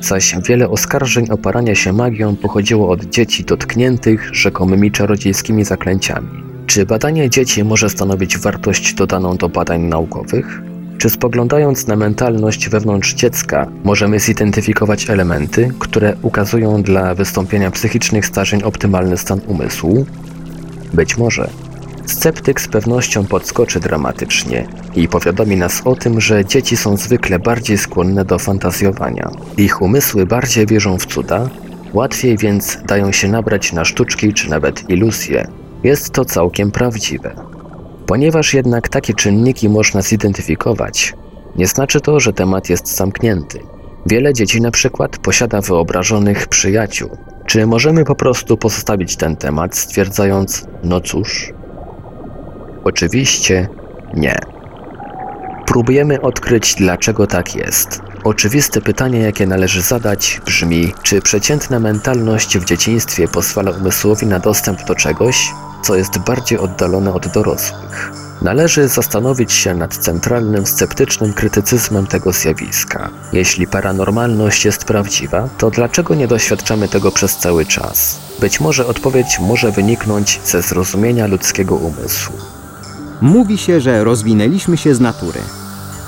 zaś 0.00 0.34
wiele 0.48 0.68
oskarżeń 0.68 1.30
o 1.30 1.38
paranie 1.38 1.76
się 1.76 1.92
magią 1.92 2.36
pochodziło 2.36 2.88
od 2.88 3.04
dzieci 3.04 3.44
dotkniętych 3.44 4.34
rzekomymi 4.34 4.92
czarodziejskimi 4.92 5.64
zaklęciami. 5.64 6.28
Czy 6.66 6.86
badanie 6.86 7.30
dzieci 7.30 7.64
może 7.64 7.90
stanowić 7.90 8.38
wartość 8.38 8.94
dodaną 8.94 9.36
do 9.36 9.48
badań 9.48 9.82
naukowych? 9.82 10.71
Czy 11.02 11.10
spoglądając 11.10 11.86
na 11.86 11.96
mentalność 11.96 12.68
wewnątrz 12.68 13.14
dziecka, 13.14 13.66
możemy 13.84 14.18
zidentyfikować 14.18 15.10
elementy, 15.10 15.68
które 15.78 16.16
ukazują 16.22 16.82
dla 16.82 17.14
wystąpienia 17.14 17.70
psychicznych 17.70 18.26
starzeń 18.26 18.62
optymalny 18.62 19.18
stan 19.18 19.40
umysłu? 19.46 20.06
Być 20.92 21.18
może. 21.18 21.50
Sceptyk 22.06 22.60
z 22.60 22.68
pewnością 22.68 23.26
podskoczy 23.26 23.80
dramatycznie 23.80 24.66
i 24.94 25.08
powiadomi 25.08 25.56
nas 25.56 25.82
o 25.84 25.96
tym, 25.96 26.20
że 26.20 26.44
dzieci 26.44 26.76
są 26.76 26.96
zwykle 26.96 27.38
bardziej 27.38 27.78
skłonne 27.78 28.24
do 28.24 28.38
fantazjowania. 28.38 29.30
Ich 29.56 29.82
umysły 29.82 30.26
bardziej 30.26 30.66
wierzą 30.66 30.98
w 30.98 31.06
cuda, 31.06 31.48
łatwiej 31.92 32.36
więc 32.36 32.78
dają 32.86 33.12
się 33.12 33.28
nabrać 33.28 33.72
na 33.72 33.84
sztuczki 33.84 34.32
czy 34.32 34.50
nawet 34.50 34.90
iluzje. 34.90 35.46
Jest 35.84 36.10
to 36.10 36.24
całkiem 36.24 36.70
prawdziwe. 36.70 37.34
Ponieważ 38.06 38.54
jednak 38.54 38.88
takie 38.88 39.14
czynniki 39.14 39.68
można 39.68 40.02
zidentyfikować, 40.02 41.14
nie 41.56 41.66
znaczy 41.66 42.00
to, 42.00 42.20
że 42.20 42.32
temat 42.32 42.70
jest 42.70 42.96
zamknięty. 42.96 43.60
Wiele 44.06 44.34
dzieci 44.34 44.60
na 44.60 44.70
przykład 44.70 45.18
posiada 45.18 45.60
wyobrażonych 45.60 46.48
przyjaciół. 46.48 47.10
Czy 47.46 47.66
możemy 47.66 48.04
po 48.04 48.14
prostu 48.14 48.56
pozostawić 48.56 49.16
ten 49.16 49.36
temat, 49.36 49.76
stwierdzając, 49.76 50.66
no 50.84 51.00
cóż? 51.00 51.52
Oczywiście 52.84 53.68
nie. 54.14 54.36
Próbujemy 55.66 56.20
odkryć, 56.20 56.74
dlaczego 56.74 57.26
tak 57.26 57.56
jest. 57.56 58.00
Oczywiste 58.24 58.80
pytanie, 58.80 59.18
jakie 59.18 59.46
należy 59.46 59.82
zadać, 59.82 60.40
brzmi: 60.46 60.92
czy 61.02 61.22
przeciętna 61.22 61.80
mentalność 61.80 62.58
w 62.58 62.64
dzieciństwie 62.64 63.28
pozwala 63.28 63.70
umysłowi 63.70 64.26
na 64.26 64.38
dostęp 64.38 64.84
do 64.84 64.94
czegoś, 64.94 65.50
co 65.82 65.94
jest 65.94 66.18
bardziej 66.18 66.58
oddalone 66.58 67.12
od 67.12 67.28
dorosłych? 67.28 68.12
Należy 68.42 68.88
zastanowić 68.88 69.52
się 69.52 69.74
nad 69.74 69.96
centralnym, 69.96 70.66
sceptycznym 70.66 71.32
krytycyzmem 71.32 72.06
tego 72.06 72.32
zjawiska. 72.32 73.10
Jeśli 73.32 73.66
paranormalność 73.66 74.64
jest 74.64 74.84
prawdziwa, 74.84 75.48
to 75.58 75.70
dlaczego 75.70 76.14
nie 76.14 76.28
doświadczamy 76.28 76.88
tego 76.88 77.12
przez 77.12 77.36
cały 77.36 77.66
czas? 77.66 78.20
Być 78.40 78.60
może 78.60 78.86
odpowiedź 78.86 79.38
może 79.40 79.72
wyniknąć 79.72 80.40
ze 80.44 80.62
zrozumienia 80.62 81.26
ludzkiego 81.26 81.74
umysłu. 81.74 82.34
Mówi 83.20 83.58
się, 83.58 83.80
że 83.80 84.04
rozwinęliśmy 84.04 84.76
się 84.76 84.94
z 84.94 85.00
natury. 85.00 85.40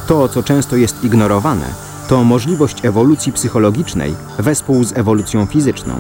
To, 0.07 0.29
co 0.29 0.43
często 0.43 0.77
jest 0.77 1.05
ignorowane, 1.05 1.67
to 2.09 2.25
możliwość 2.25 2.85
ewolucji 2.85 3.33
psychologicznej 3.33 4.15
wespół 4.39 4.85
z 4.85 4.93
ewolucją 4.93 5.47
fizyczną. 5.47 5.95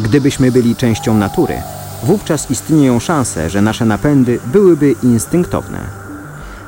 Gdybyśmy 0.00 0.52
byli 0.52 0.76
częścią 0.76 1.14
natury, 1.14 1.62
wówczas 2.02 2.50
istnieją 2.50 3.00
szanse, 3.00 3.50
że 3.50 3.62
nasze 3.62 3.84
napędy 3.84 4.38
byłyby 4.52 4.94
instynktowne. 5.02 5.78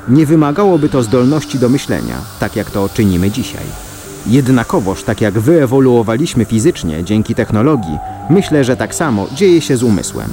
Nie 0.08 0.26
wymagałoby 0.26 0.88
to 0.88 1.02
zdolności 1.02 1.58
do 1.58 1.68
myślenia, 1.68 2.18
tak 2.40 2.56
jak 2.56 2.70
to 2.70 2.88
czynimy 2.88 3.30
dzisiaj. 3.30 3.64
Jednakowoż, 4.26 5.02
tak 5.02 5.20
jak 5.20 5.38
wyewoluowaliśmy 5.38 6.44
fizycznie 6.44 7.04
dzięki 7.04 7.34
technologii, 7.34 7.98
myślę, 8.30 8.64
że 8.64 8.76
tak 8.76 8.94
samo 8.94 9.26
dzieje 9.34 9.60
się 9.60 9.76
z 9.76 9.82
umysłem. 9.82 10.30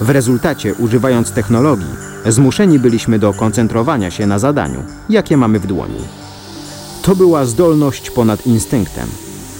W 0.00 0.10
rezultacie, 0.10 0.74
używając 0.74 1.32
technologii, 1.32 1.94
zmuszeni 2.26 2.78
byliśmy 2.78 3.18
do 3.18 3.34
koncentrowania 3.34 4.10
się 4.10 4.26
na 4.26 4.38
zadaniu, 4.38 4.82
jakie 5.08 5.36
mamy 5.36 5.58
w 5.58 5.66
dłoni. 5.66 6.00
To 7.02 7.16
była 7.16 7.44
zdolność 7.44 8.10
ponad 8.10 8.46
instynktem, 8.46 9.08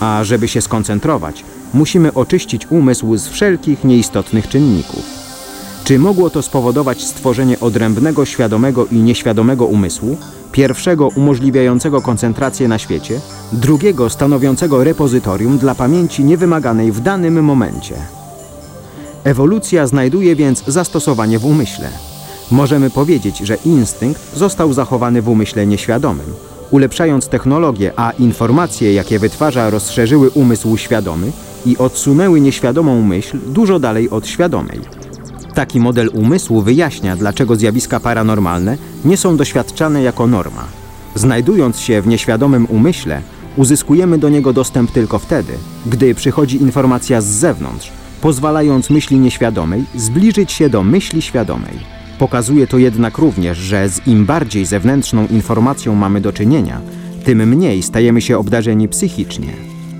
a 0.00 0.24
żeby 0.24 0.48
się 0.48 0.60
skoncentrować, 0.60 1.44
musimy 1.74 2.14
oczyścić 2.14 2.66
umysł 2.70 3.16
z 3.16 3.28
wszelkich 3.28 3.84
nieistotnych 3.84 4.48
czynników. 4.48 5.24
Czy 5.84 5.98
mogło 5.98 6.30
to 6.30 6.42
spowodować 6.42 7.02
stworzenie 7.02 7.60
odrębnego 7.60 8.24
świadomego 8.24 8.87
i 8.87 8.96
nieświadomego 8.96 9.66
umysłu, 9.66 10.16
pierwszego 10.52 11.08
umożliwiającego 11.08 12.02
koncentrację 12.02 12.68
na 12.68 12.78
świecie, 12.78 13.20
drugiego 13.52 14.10
stanowiącego 14.10 14.84
repozytorium 14.84 15.58
dla 15.58 15.74
pamięci 15.74 16.24
niewymaganej 16.24 16.92
w 16.92 17.00
danym 17.00 17.44
momencie? 17.44 17.94
Ewolucja 19.24 19.87
znajduje 19.87 20.37
więc 20.37 20.64
zastosowanie 20.66 21.38
w 21.38 21.44
umyśle. 21.44 21.88
Możemy 22.50 22.90
powiedzieć, 22.90 23.38
że 23.38 23.56
instynkt 23.64 24.37
został 24.37 24.72
zachowany 24.72 25.22
w 25.22 25.28
umyśle 25.28 25.66
nieświadomym. 25.66 26.34
Ulepszając 26.70 27.29
technologię, 27.29 27.92
a 27.96 28.11
informacje, 28.11 28.92
jakie 28.92 29.18
wytwarza, 29.18 29.70
rozszerzyły 29.70 30.31
umysł 30.31 30.77
świadomy 30.77 31.33
i 31.66 31.79
odsunęły 31.79 32.40
nieświadomą 32.40 33.03
myśl 33.03 33.38
dużo 33.46 33.79
dalej 33.79 34.11
od 34.11 34.29
świadomej. 34.29 34.81
Taki 35.55 35.81
model 35.81 36.11
umysłu 36.12 36.62
wyjaśnia, 36.62 37.16
dlaczego 37.16 37.57
zjawiska 37.57 38.00
paranormalne 38.00 38.77
nie 39.05 39.16
są 39.16 39.37
doświadczane 39.37 40.03
jako 40.03 40.27
norma. 40.27 40.64
Znajdując 41.14 41.81
się 41.81 42.03
w 42.03 42.07
nieświadomym 42.07 42.66
umyśle, 42.70 43.22
uzyskujemy 43.57 44.18
do 44.18 44.29
niego 44.29 44.53
dostęp 44.53 44.90
tylko 44.90 45.18
wtedy, 45.18 45.53
gdy 45.87 46.14
przychodzi 46.14 46.62
informacja 46.62 47.20
z 47.20 47.27
zewnątrz, 47.27 47.92
pozwalając 48.20 48.90
myśli 48.90 49.18
nieświadomej 49.18 49.85
zbliżyć 49.94 50.53
się 50.53 50.68
do 50.68 50.83
myśli 50.83 51.22
świadomej. 51.22 52.03
Pokazuje 52.18 52.66
to 52.66 52.79
jednak 52.79 53.18
również, 53.18 53.59
że 53.59 53.88
z 53.88 54.07
im 54.07 54.27
bardziej 54.27 54.66
zewnętrzną 54.66 55.27
informacją 55.27 55.94
mamy 55.94 56.20
do 56.20 56.33
czynienia, 56.33 56.81
tym 57.24 57.48
mniej 57.48 57.83
stajemy 57.83 58.20
się 58.20 58.38
obdarzeni 58.38 58.88
psychicznie. 58.88 59.53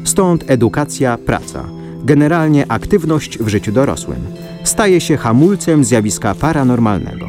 Stąd 0.05 0.45
edukacja, 0.51 1.19
praca, 1.19 1.65
generalnie 2.05 2.73
aktywność 2.73 3.39
w 3.39 3.49
życiu 3.49 3.73
dorosłym, 3.73 4.21
staje 4.65 5.01
się 5.01 5.17
hamulcem 5.17 5.85
zjawiska 5.85 6.35
paranormalnego. 6.35 7.29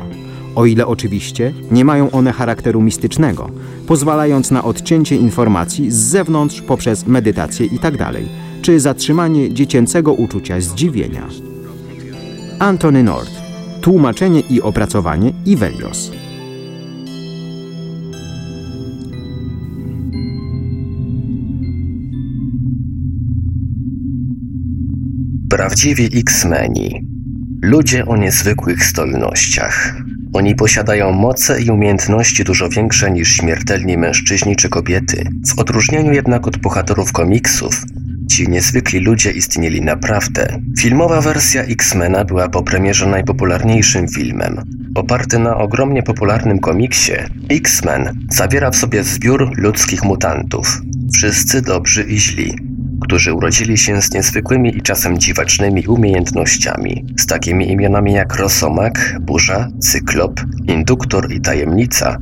O 0.56 0.66
ile 0.66 0.88
oczywiście 0.88 1.54
nie 1.72 1.86
mają 1.86 2.12
one 2.12 2.32
charakteru 2.32 2.82
mistycznego, 2.82 3.50
pozwalając 3.88 4.52
na 4.52 4.64
odcięcie 4.64 5.16
informacji 5.16 5.92
z 5.92 5.96
zewnątrz 5.96 6.62
poprzez 6.62 7.08
medytację 7.08 7.66
itd., 7.66 8.12
czy 8.62 8.80
zatrzymanie 8.80 9.54
dziecięcego 9.54 10.14
uczucia 10.14 10.62
zdziwienia. 10.62 11.28
Antony 12.60 13.04
Nord. 13.04 13.45
Tłumaczenie 13.86 14.40
i 14.40 14.62
opracowanie 14.62 15.32
Ivelios. 15.46 16.12
Prawdziwi 25.50 26.20
X-Meni. 26.20 27.08
Ludzie 27.62 28.06
o 28.06 28.18
niezwykłych 28.18 28.84
zdolnościach. 28.84 29.96
Oni 30.34 30.56
posiadają 30.56 31.12
moce 31.12 31.62
i 31.62 31.70
umiejętności 31.70 32.44
dużo 32.44 32.70
większe 32.70 33.12
niż 33.12 33.30
śmiertelni 33.30 33.98
mężczyźni 33.98 34.56
czy 34.56 34.70
kobiety. 34.70 35.30
W 35.48 35.60
odróżnieniu 35.60 36.14
jednak 36.14 36.48
od 36.48 36.58
bohaterów 36.58 37.12
komiksów, 37.12 37.86
ci 38.32 38.48
niezwykli 38.48 39.00
ludzie 39.00 39.32
istnieli 39.32 39.82
naprawdę. 39.82 40.62
Filmowa 40.80 41.22
wersja 41.22 41.64
X-Mena 41.64 42.26
była 42.26 42.50
po 42.50 42.64
premierze 42.64 43.08
najpopularniejszym 43.08 44.08
filmem. 44.08 44.62
Oparty 44.96 45.40
na 45.40 45.58
ogromnie 45.58 46.04
popularnym 46.04 46.60
komiksie, 46.60 47.14
X-Men 47.50 48.20
zawiera 48.32 48.72
w 48.72 48.76
sobie 48.76 49.04
zbiór 49.04 49.52
ludzkich 49.58 50.04
mutantów. 50.04 50.82
Wszyscy 51.14 51.62
dobrzy 51.62 52.04
i 52.04 52.20
źli, 52.20 52.56
którzy 53.02 53.34
urodzili 53.34 53.78
się 53.78 54.02
z 54.02 54.14
niezwykłymi 54.14 54.78
i 54.78 54.82
czasem 54.82 55.18
dziwacznymi 55.18 55.88
umiejętnościami, 55.88 57.06
z 57.20 57.26
takimi 57.26 57.72
imionami 57.72 58.14
jak 58.14 58.36
Rosomak, 58.36 59.18
Burza, 59.22 59.68
Cyklop, 59.80 60.42
Induktor 60.68 61.32
i 61.32 61.42
Tajemnica, 61.42 62.18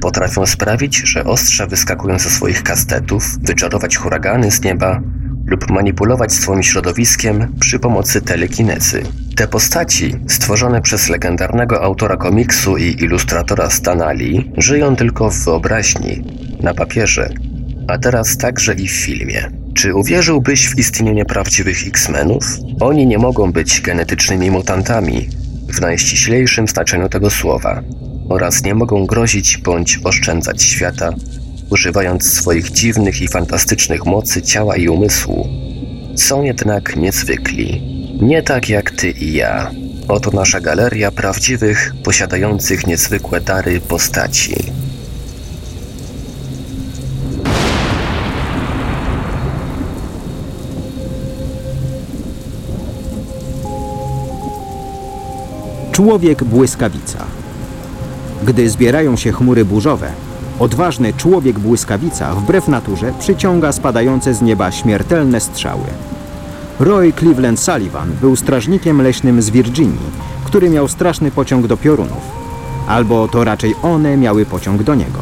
potrafią 0.00 0.46
sprawić, 0.46 0.96
że 0.96 1.24
ostrza 1.24 1.66
wyskakują 1.66 2.18
ze 2.18 2.30
swoich 2.30 2.62
kastetów, 2.62 3.38
wyczarować 3.42 3.96
huragany 3.96 4.50
z 4.50 4.62
nieba 4.62 5.00
lub 5.48 5.70
manipulować 5.70 6.32
swoim 6.32 6.62
środowiskiem 6.62 7.54
przy 7.60 7.78
pomocy 7.78 8.22
telekinezy. 8.22 9.02
Te 9.36 9.48
postaci, 9.48 10.14
stworzone 10.28 10.82
przez 10.82 11.08
legendarnego 11.08 11.82
autora 11.82 12.16
komiksu 12.16 12.76
i 12.76 13.02
ilustratora 13.02 13.70
Stana 13.70 14.12
Lee, 14.12 14.52
żyją 14.56 14.96
tylko 14.96 15.30
w 15.30 15.44
wyobraźni, 15.44 16.24
na 16.62 16.74
papierze, 16.74 17.30
a 17.88 17.98
teraz 17.98 18.36
także 18.36 18.74
i 18.74 18.88
w 18.88 18.92
filmie. 18.92 19.50
Czy 19.74 19.94
uwierzyłbyś 19.94 20.68
w 20.68 20.78
istnienie 20.78 21.24
prawdziwych 21.24 21.86
X-Menów? 21.86 22.44
Oni 22.80 23.06
nie 23.06 23.18
mogą 23.18 23.52
być 23.52 23.80
genetycznymi 23.80 24.50
mutantami, 24.50 25.28
w 25.68 25.80
najściślejszym 25.80 26.68
znaczeniu 26.68 27.08
tego 27.08 27.30
słowa 27.30 27.82
oraz 28.28 28.64
nie 28.64 28.74
mogą 28.74 29.06
grozić 29.06 29.56
bądź 29.56 30.00
oszczędzać 30.04 30.62
świata, 30.62 31.10
używając 31.70 32.32
swoich 32.32 32.70
dziwnych 32.70 33.22
i 33.22 33.28
fantastycznych 33.28 34.06
mocy 34.06 34.42
ciała 34.42 34.76
i 34.76 34.88
umysłu. 34.88 35.48
Są 36.16 36.42
jednak 36.42 36.96
niezwykli. 36.96 37.82
Nie 38.20 38.42
tak 38.42 38.68
jak 38.68 38.90
ty 38.90 39.10
i 39.10 39.32
ja. 39.32 39.70
Oto 40.08 40.30
nasza 40.30 40.60
galeria 40.60 41.10
prawdziwych, 41.10 41.94
posiadających 42.04 42.86
niezwykłe 42.86 43.40
dary 43.40 43.80
postaci. 43.80 44.54
Człowiek 55.92 56.44
błyskawica. 56.44 57.24
Gdy 58.44 58.70
zbierają 58.70 59.16
się 59.16 59.32
chmury 59.32 59.64
burzowe, 59.64 60.12
odważny 60.58 61.12
człowiek 61.12 61.58
błyskawica 61.58 62.34
wbrew 62.34 62.68
naturze 62.68 63.12
przyciąga 63.18 63.72
spadające 63.72 64.34
z 64.34 64.42
nieba 64.42 64.72
śmiertelne 64.72 65.40
strzały. 65.40 65.84
Roy 66.80 67.12
Cleveland 67.12 67.60
Sullivan 67.60 68.10
był 68.20 68.36
strażnikiem 68.36 69.02
leśnym 69.02 69.42
z 69.42 69.50
Virginii, 69.50 70.10
który 70.44 70.70
miał 70.70 70.88
straszny 70.88 71.30
pociąg 71.30 71.66
do 71.66 71.76
piorunów. 71.76 72.38
Albo 72.88 73.28
to 73.28 73.44
raczej 73.44 73.74
one 73.82 74.16
miały 74.16 74.46
pociąg 74.46 74.82
do 74.82 74.94
niego. 74.94 75.18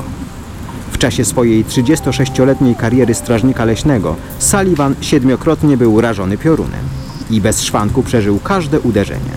W 0.93 0.99
czasie 0.99 1.25
swojej 1.25 1.65
36-letniej 1.65 2.75
kariery 2.75 3.15
strażnika 3.15 3.65
leśnego 3.65 4.17
Sullivan 4.39 4.95
siedmiokrotnie 5.01 5.77
był 5.77 6.01
rażony 6.01 6.39
piorunem 6.39 6.85
i 7.31 7.41
bez 7.41 7.63
szwanku 7.63 8.03
przeżył 8.03 8.39
każde 8.39 8.81
uderzenie. 8.81 9.37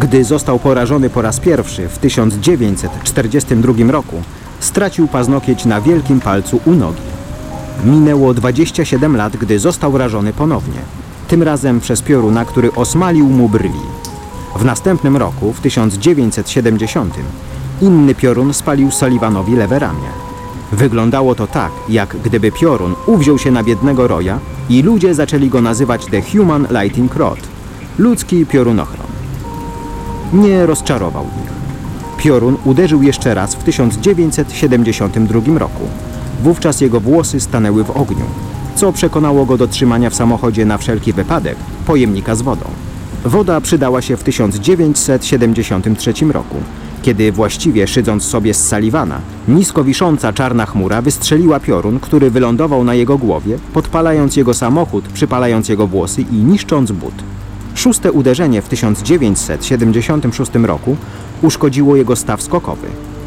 Gdy 0.00 0.24
został 0.24 0.58
porażony 0.58 1.10
po 1.10 1.22
raz 1.22 1.40
pierwszy 1.40 1.88
w 1.88 1.98
1942 1.98 3.92
roku, 3.92 4.22
stracił 4.60 5.08
paznokieć 5.08 5.64
na 5.64 5.80
wielkim 5.80 6.20
palcu 6.20 6.60
u 6.66 6.72
nogi. 6.72 7.02
Minęło 7.84 8.34
27 8.34 9.16
lat, 9.16 9.36
gdy 9.36 9.58
został 9.58 9.98
rażony 9.98 10.32
ponownie, 10.32 10.80
tym 11.28 11.42
razem 11.42 11.80
przez 11.80 12.02
pioruna, 12.02 12.44
który 12.44 12.72
osmalił 12.74 13.26
mu 13.26 13.48
brwi. 13.48 13.80
W 14.56 14.64
następnym 14.64 15.16
roku, 15.16 15.52
w 15.52 15.60
1970, 15.60 17.14
inny 17.80 18.14
piorun 18.14 18.54
spalił 18.54 18.90
Sullivanowi 18.90 19.56
lewe 19.56 19.78
ramię. 19.78 20.08
Wyglądało 20.72 21.34
to 21.34 21.46
tak, 21.46 21.72
jak 21.88 22.16
gdyby 22.16 22.52
piorun 22.52 22.94
uwziął 23.06 23.38
się 23.38 23.50
na 23.50 23.62
biednego 23.62 24.08
Roya 24.08 24.38
i 24.68 24.82
ludzie 24.82 25.14
zaczęli 25.14 25.48
go 25.48 25.62
nazywać 25.62 26.06
The 26.06 26.22
Human 26.22 26.66
Lighting 26.70 27.16
Rod, 27.16 27.38
ludzki 27.98 28.46
piorunochron. 28.46 29.06
Nie 30.32 30.66
rozczarował 30.66 31.24
ich. 31.24 31.55
Piorun 32.18 32.56
uderzył 32.64 33.02
jeszcze 33.02 33.34
raz 33.34 33.54
w 33.54 33.64
1972 33.64 35.58
roku. 35.58 35.82
Wówczas 36.42 36.80
jego 36.80 37.00
włosy 37.00 37.40
stanęły 37.40 37.84
w 37.84 37.90
ogniu, 37.90 38.24
co 38.76 38.92
przekonało 38.92 39.46
go 39.46 39.56
do 39.56 39.68
trzymania 39.68 40.10
w 40.10 40.14
samochodzie 40.14 40.64
na 40.64 40.78
wszelki 40.78 41.12
wypadek 41.12 41.56
pojemnika 41.86 42.34
z 42.34 42.42
wodą. 42.42 42.64
Woda 43.24 43.60
przydała 43.60 44.02
się 44.02 44.16
w 44.16 44.22
1973 44.22 46.12
roku, 46.32 46.56
kiedy 47.02 47.32
właściwie 47.32 47.86
szydząc 47.86 48.24
sobie 48.24 48.54
z 48.54 48.68
Sullivana, 48.68 49.20
nisko 49.48 49.84
wisząca 49.84 50.32
czarna 50.32 50.66
chmura 50.66 51.02
wystrzeliła 51.02 51.60
piorun, 51.60 52.00
który 52.00 52.30
wylądował 52.30 52.84
na 52.84 52.94
jego 52.94 53.18
głowie, 53.18 53.58
podpalając 53.72 54.36
jego 54.36 54.54
samochód, 54.54 55.08
przypalając 55.08 55.68
jego 55.68 55.86
włosy 55.86 56.22
i 56.22 56.34
niszcząc 56.34 56.92
but. 56.92 57.14
Szóste 57.74 58.12
uderzenie 58.12 58.62
w 58.62 58.68
1976 58.68 60.50
roku 60.54 60.96
uszkodziło 61.46 61.96
jego 61.96 62.16
staw 62.16 62.42
skokowy. 62.42 62.86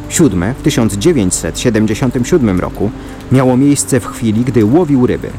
Siódme 0.10 0.54
w 0.54 0.62
1977 0.62 2.60
roku 2.60 2.92
miało 3.32 3.58
miejsce 3.58 4.00
w 4.00 4.06
chwili, 4.06 4.42
gdy 4.42 4.66
łowił 4.66 5.08
ryby. 5.08 5.30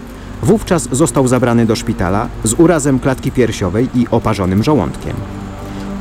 Wówczas 0.43 0.89
został 0.93 1.29
zabrany 1.29 1.67
do 1.67 1.77
szpitala 1.77 2.29
z 2.45 2.53
urazem 2.53 2.99
klatki 2.99 3.33
piersiowej 3.33 3.89
i 3.95 4.07
oparzonym 4.11 4.63
żołądkiem. 4.63 5.17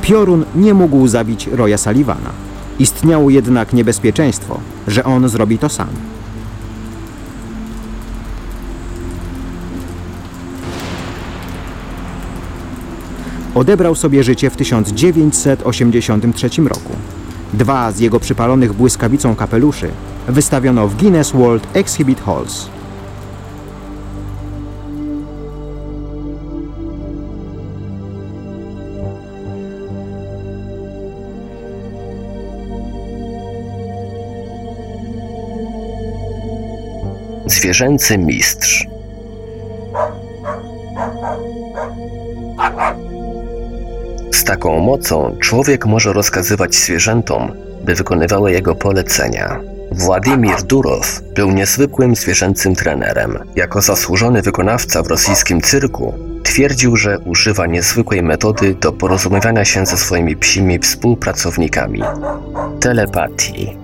Piorun 0.02 0.44
nie 0.54 0.74
mógł 0.74 1.08
zabić 1.08 1.46
Roya 1.46 1.78
Sullivana. 1.78 2.30
Istniało 2.78 3.30
jednak 3.30 3.72
niebezpieczeństwo, 3.72 4.60
że 4.88 5.04
on 5.04 5.28
zrobi 5.28 5.58
to 5.58 5.68
sam. 5.68 5.88
Odebrał 13.54 13.94
sobie 13.94 14.24
życie 14.24 14.50
w 14.50 14.56
1983 14.56 16.48
roku. 16.62 16.92
Dwa 17.54 17.92
z 17.92 18.00
jego 18.00 18.20
przypalonych 18.20 18.72
błyskawicą 18.72 19.36
kapeluszy 19.36 19.90
wystawiono 20.28 20.88
w 20.88 20.96
Guinness 20.96 21.32
World 21.32 21.66
Exhibit 21.76 22.20
Halls. 22.20 22.68
Zwierzęcy 37.46 38.18
mistrz. 38.18 38.99
Z 44.40 44.44
taką 44.44 44.80
mocą 44.80 45.36
człowiek 45.40 45.86
może 45.86 46.12
rozkazywać 46.12 46.74
zwierzętom, 46.74 47.52
by 47.84 47.94
wykonywały 47.94 48.52
jego 48.52 48.74
polecenia. 48.74 49.60
Władimir 49.92 50.62
Durow 50.62 51.22
był 51.34 51.50
niezwykłym 51.50 52.16
zwierzęcym 52.16 52.74
trenerem. 52.74 53.38
Jako 53.56 53.80
zasłużony 53.80 54.42
wykonawca 54.42 55.02
w 55.02 55.06
rosyjskim 55.06 55.60
cyrku 55.60 56.14
twierdził, 56.42 56.96
że 56.96 57.18
używa 57.18 57.66
niezwykłej 57.66 58.22
metody 58.22 58.74
do 58.74 58.92
porozumiewania 58.92 59.64
się 59.64 59.86
ze 59.86 59.96
swoimi 59.96 60.36
psimi 60.36 60.78
współpracownikami 60.78 62.02
telepatii. 62.80 63.76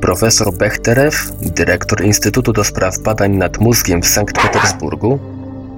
Profesor 0.00 0.54
Bechterew, 0.54 1.32
dyrektor 1.40 2.04
Instytutu 2.04 2.52
do 2.52 2.64
Spraw 2.64 2.98
Badań 2.98 3.36
nad 3.36 3.60
Mózgiem 3.60 4.02
w 4.02 4.08
Sankt 4.08 4.42
Petersburgu, 4.42 5.18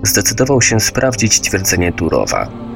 zdecydował 0.02 0.62
się 0.62 0.80
sprawdzić 0.80 1.40
twierdzenie 1.40 1.92
Durowa. 1.92 2.69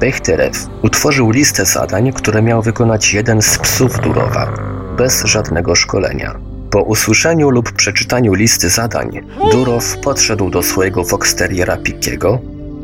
Bechterew 0.00 0.68
utworzył 0.82 1.30
listę 1.30 1.64
zadań, 1.64 2.12
które 2.12 2.42
miał 2.42 2.62
wykonać 2.62 3.14
jeden 3.14 3.42
z 3.42 3.58
psów 3.58 4.00
Durowa, 4.00 4.52
bez 4.96 5.24
żadnego 5.24 5.74
szkolenia. 5.74 6.34
Po 6.70 6.82
usłyszeniu 6.82 7.50
lub 7.50 7.72
przeczytaniu 7.72 8.34
listy 8.34 8.68
zadań, 8.70 9.20
Durow 9.52 9.96
podszedł 10.02 10.50
do 10.50 10.62
swojego 10.62 11.04
foxteriera 11.04 11.76
Pickiego, 11.76 12.38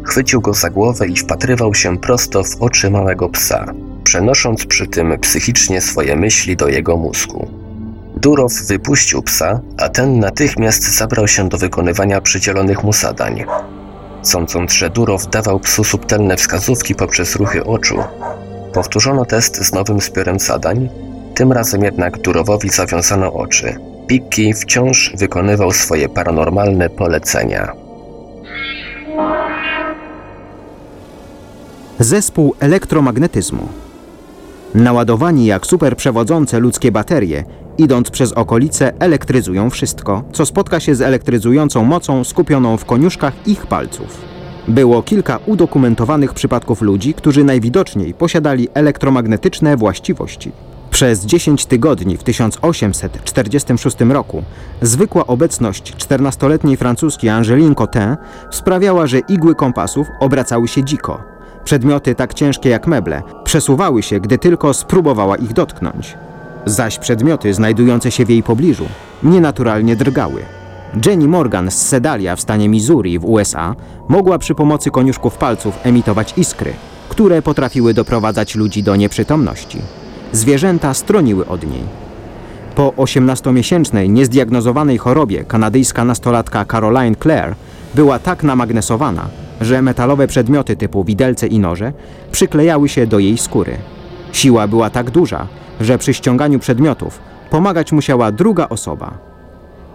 chwycił 0.05 0.41
go 0.41 0.55
za 0.55 0.71
głowę 0.71 1.07
i 1.07 1.17
wpatrywał 1.17 1.75
się 1.75 1.99
prosto 1.99 2.45
w 2.45 2.63
oczy 2.63 2.91
małego 2.91 3.29
psa, 3.29 3.65
przenosząc 4.05 4.67
przy 4.67 4.87
tym 4.87 5.19
psychicznie 5.21 5.81
swoje 5.81 6.17
myśli 6.17 6.57
do 6.57 6.69
jego 6.69 6.97
mózgu. 6.97 7.49
Durow 8.17 8.53
wypuścił 8.69 9.23
psa, 9.23 9.61
a 9.79 9.89
ten 9.89 10.19
natychmiast 10.19 10.97
zabrał 10.97 11.29
się 11.29 11.49
do 11.49 11.59
wykonywania 11.59 12.21
przydzielonych 12.21 12.85
mu 12.85 12.93
zadań. 12.93 13.45
Sądząc, 14.23 14.73
że 14.73 14.91
Durow 14.91 15.27
dawał 15.27 15.61
psu 15.61 15.85
subtelne 15.85 16.37
wskazówki 16.37 16.95
poprzez 16.95 17.37
ruchy 17.37 17.65
oczu, 17.65 17.97
powtórzono 18.73 19.25
test 19.25 19.57
z 19.57 19.73
nowym 19.73 20.01
zbiorem 20.01 20.39
zadań, 20.39 20.89
tym 21.35 21.53
razem 21.53 21.83
jednak 21.83 22.19
Durowowi 22.19 22.69
zawiązano 22.69 23.33
oczy. 23.33 23.77
Pikki 24.07 24.55
wciąż 24.55 25.13
wykonywał 25.17 25.73
swoje 25.73 26.09
paranormalne 26.09 26.91
polecenia. 26.91 27.73
Zespół 31.99 32.55
elektromagnetyzmu. 32.61 33.69
Naładowani 34.75 35.47
jak 35.47 35.67
superprzewodzące 35.67 36.61
ludzkie 36.61 36.93
baterie, 36.93 37.45
idąc 37.79 38.11
przez 38.11 38.33
okolice, 38.33 38.93
elektryzują 38.99 39.71
wszystko, 39.71 40.23
co 40.33 40.47
spotka 40.47 40.81
się 40.81 40.95
z 40.95 41.01
elektryzującą 41.01 41.85
mocą 41.85 42.25
skupioną 42.25 42.77
w 42.77 42.85
koniuszkach 42.85 43.49
ich 43.49 43.67
palców. 43.67 44.19
Było 44.69 45.03
kilka 45.03 45.39
udokumentowanych 45.47 46.35
przypadków 46.35 46.83
ludzi, 46.83 47.15
którzy 47.15 47.45
najwidoczniej 47.45 48.15
posiadali 48.15 48.69
elektromagnetyczne 48.75 49.77
właściwości. 49.77 50.53
Przez 50.91 51.27
10 51.27 51.67
tygodni 51.67 52.17
w 52.17 52.23
1846 52.23 53.97
roku 54.01 54.43
zwykła 54.83 55.27
obecność 55.27 55.97
14-letniej 55.97 56.77
francuski 56.77 57.29
Angeline 57.29 57.75
Cotin 57.75 58.17
sprawiała, 58.51 59.07
że 59.07 59.19
igły 59.19 59.55
kompasów 59.55 60.07
obracały 60.21 60.69
się 60.69 60.85
dziko. 60.85 61.23
Przedmioty 61.65 62.15
tak 62.15 62.35
ciężkie 62.35 62.69
jak 62.69 62.87
meble 62.87 63.23
przesuwały 63.45 64.03
się, 64.03 64.21
gdy 64.21 64.39
tylko 64.39 64.75
spróbowała 64.75 65.37
ich 65.37 65.53
dotknąć. 65.53 66.17
Zaś 66.67 66.99
przedmioty 66.99 67.55
znajdujące 67.55 68.11
się 68.11 68.25
w 68.25 68.31
jej 68.31 68.43
pobliżu 68.43 68.85
nienaturalnie 69.23 69.97
drgały. 69.97 70.43
Jenny 71.07 71.29
Morgan 71.29 71.71
z 71.71 71.75
Sedalia 71.75 72.37
w 72.37 72.41
stanie 72.41 72.69
Missouri 72.69 73.19
w 73.19 73.25
USA 73.25 73.75
mogła 74.09 74.39
przy 74.39 74.55
pomocy 74.55 74.91
koniuszków 74.91 75.37
palców 75.37 75.79
emitować 75.83 76.35
iskry, 76.37 76.73
które 77.09 77.43
potrafiły 77.43 77.95
doprowadzać 77.95 78.55
ludzi 78.55 78.83
do 78.83 78.97
nieprzytomności. 78.97 79.79
Zwierzęta 80.33 80.95
stroniły 80.95 81.47
od 81.47 81.71
niej. 81.71 81.83
Po 82.75 82.89
18-miesięcznej, 82.89 84.09
niezdiagnozowanej 84.09 84.99
chorobie 84.99 85.45
kanadyjska 85.45 86.05
nastolatka 86.05 86.65
Caroline 86.65 87.17
Clare 87.17 87.55
była 87.95 88.19
tak 88.19 88.43
namagnesowana, 88.43 89.29
że 89.61 89.83
metalowe 89.83 90.27
przedmioty 90.27 90.77
typu 90.77 91.05
widelce 91.05 91.47
i 91.47 91.59
noże 91.59 91.93
przyklejały 92.33 92.89
się 92.89 93.07
do 93.07 93.19
jej 93.19 93.39
skóry. 93.39 93.79
Siła 94.33 94.69
była 94.69 94.91
tak 94.91 95.11
duża, 95.11 95.47
że 95.81 95.99
przy 95.99 96.15
ściąganiu 96.15 96.59
przedmiotów 96.59 97.19
pomagać 97.51 97.93
musiała 97.93 98.33
druga 98.33 98.69
osoba. 98.69 99.19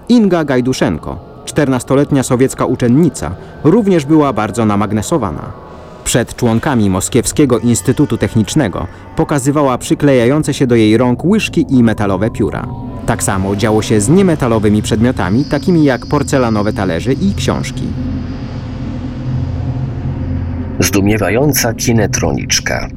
Inga 0.09 0.43
Gajduszenko, 0.43 1.19
14-letnia 1.45 2.23
sowiecka 2.23 2.65
uczennica, 2.65 3.31
również 3.63 4.05
była 4.05 4.33
bardzo 4.33 4.65
namagnesowana. 4.65 5.51
Przed 6.03 6.35
członkami 6.35 6.89
Moskiewskiego 6.89 7.59
Instytutu 7.59 8.17
Technicznego 8.17 8.87
pokazywała 9.15 9.77
przyklejające 9.77 10.53
się 10.53 10.67
do 10.67 10.75
jej 10.75 10.97
rąk 10.97 11.25
łyżki 11.25 11.65
i 11.69 11.83
metalowe 11.83 12.29
pióra. 12.29 12.67
Tak 13.05 13.23
samo 13.23 13.55
działo 13.55 13.81
się 13.81 14.01
z 14.01 14.09
niemetalowymi 14.09 14.81
przedmiotami, 14.81 15.45
takimi 15.45 15.83
jak 15.83 16.05
porcelanowe 16.05 16.73
talerze 16.73 17.13
i 17.13 17.33
książki. 17.37 17.83
Zdumiewająca 20.79 21.73
kinetroniczka. 21.73 22.87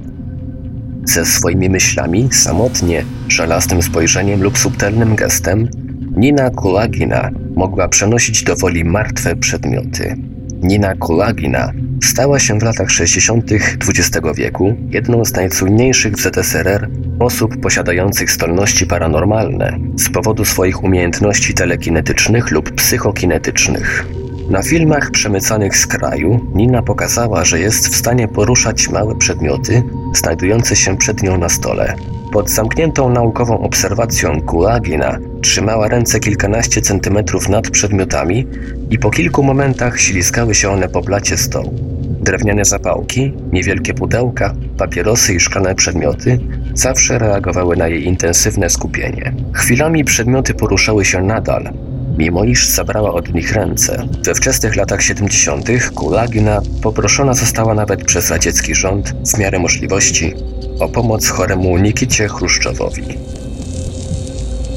Ze 1.09 1.27
swoimi 1.27 1.71
myślami, 1.71 2.29
samotnie, 2.33 3.05
żelaznym 3.29 3.83
spojrzeniem 3.83 4.43
lub 4.43 4.59
subtelnym 4.59 5.17
gestem, 5.17 5.69
Nina 6.17 6.51
Kulagina 6.51 7.31
mogła 7.57 7.89
przenosić 7.89 8.43
do 8.43 8.57
woli 8.57 8.85
martwe 8.85 9.37
przedmioty. 9.37 10.17
Nina 10.63 10.95
Kulagina 10.95 11.73
stała 12.05 12.39
się 12.39 12.59
w 12.59 12.63
latach 12.63 12.91
60. 12.91 13.53
XX 13.53 14.27
wieku 14.37 14.77
jedną 14.91 15.25
z 15.25 15.33
najsłynniejszych 15.33 16.15
w 16.15 16.21
ZSRR 16.21 16.89
osób 17.19 17.61
posiadających 17.61 18.31
zdolności 18.31 18.87
paranormalne 18.87 19.79
z 19.97 20.09
powodu 20.09 20.45
swoich 20.45 20.85
umiejętności 20.85 21.55
telekinetycznych 21.55 22.51
lub 22.51 22.71
psychokinetycznych. 22.71 24.07
Na 24.51 24.63
filmach 24.63 25.11
przemycanych 25.11 25.77
z 25.77 25.87
kraju 25.87 26.41
Nina 26.55 26.83
pokazała, 26.83 27.45
że 27.45 27.61
jest 27.61 27.89
w 27.89 27.97
stanie 27.97 28.29
poruszać 28.29 28.89
małe 28.89 29.17
przedmioty 29.17 29.83
znajdujące 30.15 30.77
się 30.77 30.97
przed 30.97 31.23
nią 31.23 31.39
na 31.39 31.49
stole. 31.49 31.95
Pod 32.33 32.51
zamkniętą 32.51 33.11
naukową 33.11 33.59
obserwacją 33.61 34.43
Kulagina 34.43 35.19
trzymała 35.43 35.89
ręce 35.89 36.21
kilkanaście 36.21 36.81
centymetrów 36.81 37.49
nad 37.49 37.71
przedmiotami 37.71 38.47
i 38.91 38.99
po 38.99 39.11
kilku 39.11 39.43
momentach 39.43 40.01
ślizgały 40.01 40.55
się 40.55 40.71
one 40.71 40.89
po 40.89 41.01
blacie 41.01 41.37
stołu. 41.37 41.75
Drewniane 42.21 42.65
zapałki, 42.65 43.33
niewielkie 43.53 43.95
pudełka, 43.95 44.55
papierosy 44.79 45.35
i 45.35 45.41
szklane 45.41 45.75
przedmioty 45.75 46.39
zawsze 46.75 47.19
reagowały 47.19 47.77
na 47.77 47.89
jej 47.89 48.07
intensywne 48.07 48.71
skupienie. 48.71 49.33
Chwilami 49.53 50.05
przedmioty 50.05 50.55
poruszały 50.55 51.05
się 51.05 51.23
nadal, 51.23 51.73
mimo 52.19 52.45
iż 52.45 52.69
zabrała 52.69 53.15
od 53.15 53.35
nich 53.35 53.53
ręce. 53.53 54.09
We 54.25 54.35
wczesnych 54.35 54.77
latach 54.77 55.03
70. 55.03 55.67
Kulagina 55.95 56.61
poproszona 56.83 57.35
została 57.35 57.75
nawet 57.75 58.05
przez 58.05 58.31
radziecki 58.31 58.75
rząd 58.75 59.15
w 59.35 59.39
miarę 59.39 59.59
możliwości 59.59 60.35
o 60.81 60.89
pomoc 60.89 61.29
choremu 61.29 61.79
Nikicie 61.79 62.29
Chruszczowowi. 62.29 63.03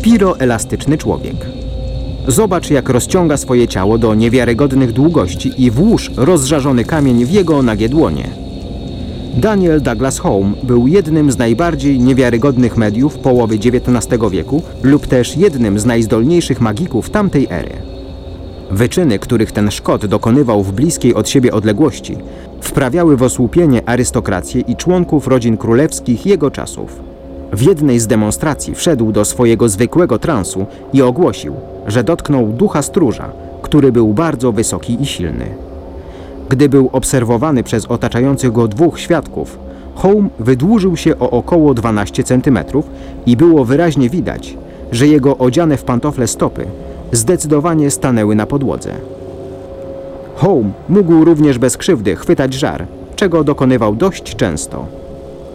Piroelastyczny 0.01 0.97
człowiek. 0.97 1.35
Zobacz, 2.27 2.69
jak 2.69 2.89
rozciąga 2.89 3.37
swoje 3.37 3.67
ciało 3.67 3.97
do 3.97 4.15
niewiarygodnych 4.15 4.91
długości 4.91 5.51
i 5.57 5.71
włóż 5.71 6.11
rozżarzony 6.17 6.85
kamień 6.85 7.25
w 7.25 7.31
jego 7.31 7.63
nagie 7.63 7.89
dłonie. 7.89 8.40
Daniel 9.35 9.81
Douglas 9.81 10.19
Home 10.19 10.51
był 10.63 10.87
jednym 10.87 11.31
z 11.31 11.37
najbardziej 11.37 11.99
niewiarygodnych 11.99 12.77
mediów 12.77 13.17
połowy 13.17 13.55
XIX 13.55 14.21
wieku 14.31 14.61
lub 14.83 15.07
też 15.07 15.37
jednym 15.37 15.79
z 15.79 15.85
najzdolniejszych 15.85 16.61
magików 16.61 17.09
tamtej 17.09 17.47
ery. 17.49 17.69
Wyczyny, 18.71 19.19
których 19.19 19.51
ten 19.51 19.71
Szkot 19.71 20.05
dokonywał 20.05 20.63
w 20.63 20.71
bliskiej 20.71 21.15
od 21.15 21.29
siebie 21.29 21.53
odległości, 21.53 22.17
wprawiały 22.61 23.17
w 23.17 23.23
osłupienie 23.23 23.89
arystokrację 23.89 24.61
i 24.61 24.75
członków 24.75 25.27
rodzin 25.27 25.57
królewskich 25.57 26.25
jego 26.25 26.51
czasów. 26.51 26.99
W 27.53 27.61
jednej 27.61 27.99
z 27.99 28.07
demonstracji 28.07 28.75
wszedł 28.75 29.11
do 29.11 29.25
swojego 29.25 29.69
zwykłego 29.69 30.19
transu 30.19 30.65
i 30.93 31.01
ogłosił, 31.01 31.55
że 31.87 32.03
dotknął 32.03 32.47
ducha 32.47 32.81
stróża, 32.81 33.31
który 33.61 33.91
był 33.91 34.13
bardzo 34.13 34.51
wysoki 34.51 34.97
i 35.01 35.05
silny. 35.05 35.70
Gdy 36.51 36.69
był 36.69 36.89
obserwowany 36.93 37.63
przez 37.63 37.85
otaczających 37.85 38.51
go 38.51 38.67
dwóch 38.67 38.99
świadków, 38.99 39.59
Home 39.95 40.29
wydłużył 40.39 40.97
się 40.97 41.19
o 41.19 41.29
około 41.29 41.73
12 41.73 42.23
cm 42.23 42.59
i 43.25 43.37
było 43.37 43.65
wyraźnie 43.65 44.09
widać, 44.09 44.57
że 44.91 45.07
jego 45.07 45.37
odziane 45.37 45.77
w 45.77 45.83
pantofle 45.83 46.27
stopy 46.27 46.65
zdecydowanie 47.11 47.91
stanęły 47.91 48.35
na 48.35 48.45
podłodze. 48.45 48.91
Home 50.35 50.71
mógł 50.89 51.25
również 51.25 51.57
bez 51.57 51.77
krzywdy 51.77 52.15
chwytać 52.15 52.53
żar, 52.53 52.85
czego 53.15 53.43
dokonywał 53.43 53.95
dość 53.95 54.35
często. 54.35 54.85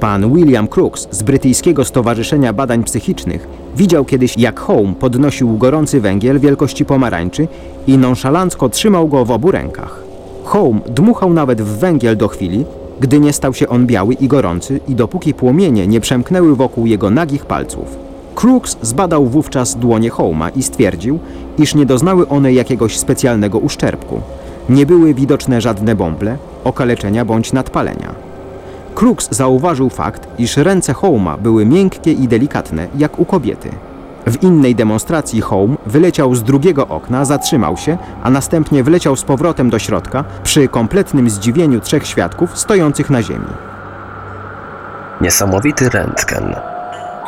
Pan 0.01 0.35
William 0.35 0.69
Crooks 0.69 1.09
z 1.11 1.23
Brytyjskiego 1.23 1.85
Stowarzyszenia 1.85 2.53
Badań 2.53 2.85
Psychicznych 2.85 3.49
widział 3.77 4.05
kiedyś, 4.05 4.39
jak 4.39 4.61
Home 4.61 4.95
podnosił 4.95 5.59
gorący 5.59 6.01
węgiel 6.01 6.39
wielkości 6.39 6.85
pomarańczy 6.85 7.49
i 7.87 7.99
nonszalancko 7.99 8.69
trzymał 8.69 9.09
go 9.09 9.25
w 9.25 9.31
obu 9.31 9.51
rękach. 9.51 10.06
Home 10.47 10.81
dmuchał 10.89 11.33
nawet 11.33 11.63
w 11.63 11.79
węgiel 11.79 12.17
do 12.17 12.29
chwili, 12.29 12.65
gdy 13.01 13.21
nie 13.21 13.33
stał 13.33 13.55
się 13.55 13.69
on 13.69 13.87
biały 13.87 14.15
i 14.15 14.29
gorący 14.29 14.81
i 14.89 14.95
dopóki 14.95 15.35
płomienie 15.35 15.87
nie 15.87 16.01
przemknęły 16.01 16.57
wokół 16.57 16.87
jego 16.87 17.11
nagich 17.11 17.47
palców. 17.47 17.97
Crooks 18.35 18.77
zbadał 18.83 19.27
wówczas 19.27 19.77
dłonie 19.77 20.11
Holma 20.11 20.49
i 20.49 20.63
stwierdził, 20.63 21.19
iż 21.59 21.75
nie 21.75 21.87
doznały 21.87 22.29
one 22.29 22.53
jakiegoś 22.53 22.99
specjalnego 22.99 23.59
uszczerbku. 23.59 24.21
Nie 24.69 24.87
były 24.87 25.15
widoczne 25.15 25.61
żadne 25.61 25.95
bąble, 25.95 26.37
okaleczenia 26.65 27.25
bądź 27.25 27.53
nadpalenia. 27.53 28.15
Crooks 28.95 29.29
zauważył 29.31 29.91
fakt, 29.91 30.29
iż 30.39 30.57
ręce 30.57 30.93
Holma 30.93 31.37
były 31.37 31.67
miękkie 31.67 32.13
i 32.13 32.29
delikatne, 32.29 32.89
jak 32.99 33.19
u 33.19 33.25
kobiety. 33.25 33.69
W 34.27 34.43
innej 34.43 34.75
demonstracji 34.75 35.41
Home 35.41 35.77
wyleciał 35.87 36.35
z 36.35 36.43
drugiego 36.43 36.89
okna, 36.89 37.25
zatrzymał 37.25 37.77
się, 37.77 37.99
a 38.23 38.31
następnie 38.31 38.85
wleciał 38.85 39.17
z 39.17 39.23
powrotem 39.23 39.71
do 39.71 39.79
środka 39.79 40.25
przy 40.43 40.69
kompletnym 40.69 41.31
zdziwieniu 41.31 41.81
trzech 41.81 42.07
świadków 42.07 42.59
stojących 42.59 43.11
na 43.11 43.23
ziemi. 43.23 43.47
Niesamowity 45.21 45.89
rentgen. 45.89 46.55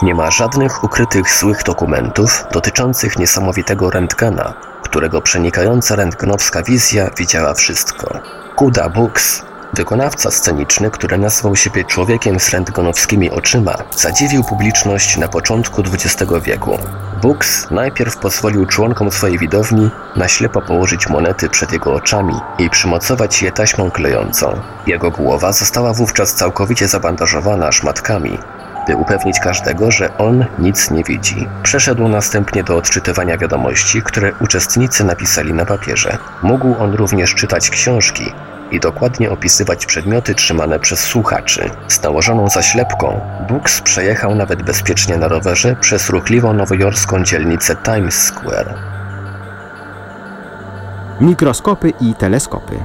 Nie 0.02 0.14
ma 0.14 0.30
żadnych 0.30 0.84
ukrytych 0.84 1.30
złych 1.38 1.62
dokumentów 1.62 2.44
dotyczących 2.52 3.18
niesamowitego 3.18 3.90
rentgena, 3.90 4.54
którego 4.82 5.22
przenikająca 5.22 5.96
rentgenowska 5.96 6.62
wizja 6.62 7.11
widziała 7.18 7.54
wszystko. 7.54 8.18
Kuda 8.56 8.88
Books, 8.88 9.42
wykonawca 9.72 10.31
sceniczny, 10.31 10.90
który 10.90 11.18
nazwał 11.18 11.57
siebie 11.57 11.85
człowiekiem 11.85 12.40
z 12.40 12.50
rentgenowskimi 12.50 13.31
oczyma, 13.31 13.74
zadziwił 13.96 14.44
publiczność 14.44 15.16
na 15.16 15.28
początku 15.28 15.83
XX 15.83 16.33
wieku. 16.42 16.78
Books 17.22 17.70
najpierw 17.70 18.16
pozwolił 18.16 18.66
członkom 18.66 19.11
swojej 19.11 19.38
widowni 19.38 19.90
na 20.16 20.28
ślepo 20.28 20.62
położyć 20.62 21.09
monety 21.09 21.48
przed 21.48 21.72
jego 21.72 21.94
oczami 21.94 22.35
i 22.59 22.70
przymocować 22.70 23.42
je 23.42 23.52
taśmą 23.52 23.90
klejącą. 23.90 24.61
Jego 24.87 25.11
głowa 25.11 25.52
została 25.52 25.92
wówczas 25.92 26.35
całkowicie 26.35 26.88
zabandażowana 26.88 27.72
szmatkami, 27.72 28.38
by 28.88 28.96
upewnić 28.96 29.40
każdego, 29.40 29.90
że 29.90 30.18
on 30.18 30.44
nic 30.59 30.90
nie 30.90 31.04
widzi. 31.04 31.48
Przeszedł 31.62 32.09
następnie 32.09 32.64
do 32.64 32.76
odczytywania 32.76 33.38
wiadomości, 33.38 34.02
które 34.02 34.33
uczestnicy 34.40 35.04
napisali 35.04 35.52
na 35.52 35.66
papierze. 35.66 36.18
Mógł 36.42 36.74
on 36.78 36.94
również 36.94 37.35
czytać 37.35 37.70
książki 37.70 38.33
i 38.70 38.81
dokładnie 38.81 39.31
opisywać 39.31 39.87
przedmioty 39.87 40.35
trzymane 40.35 40.78
przez 40.78 41.00
słuchaczy. 41.00 41.70
Z 41.88 42.02
nałożoną 42.02 42.48
zaślepką 42.48 43.20
Books 43.48 43.81
przejechał 43.81 44.35
nawet 44.35 44.62
bezpiecznie 44.62 45.16
na 45.16 45.28
rowerze 45.28 45.76
przez 45.81 46.11
ruchliwą 46.11 46.52
nowojorską 46.52 47.24
dzielnicę 47.24 47.76
Times 47.76 48.22
Square. 48.22 48.74
Mikroskopy 51.20 51.92
i 52.00 52.14
teleskopy. 52.14 52.76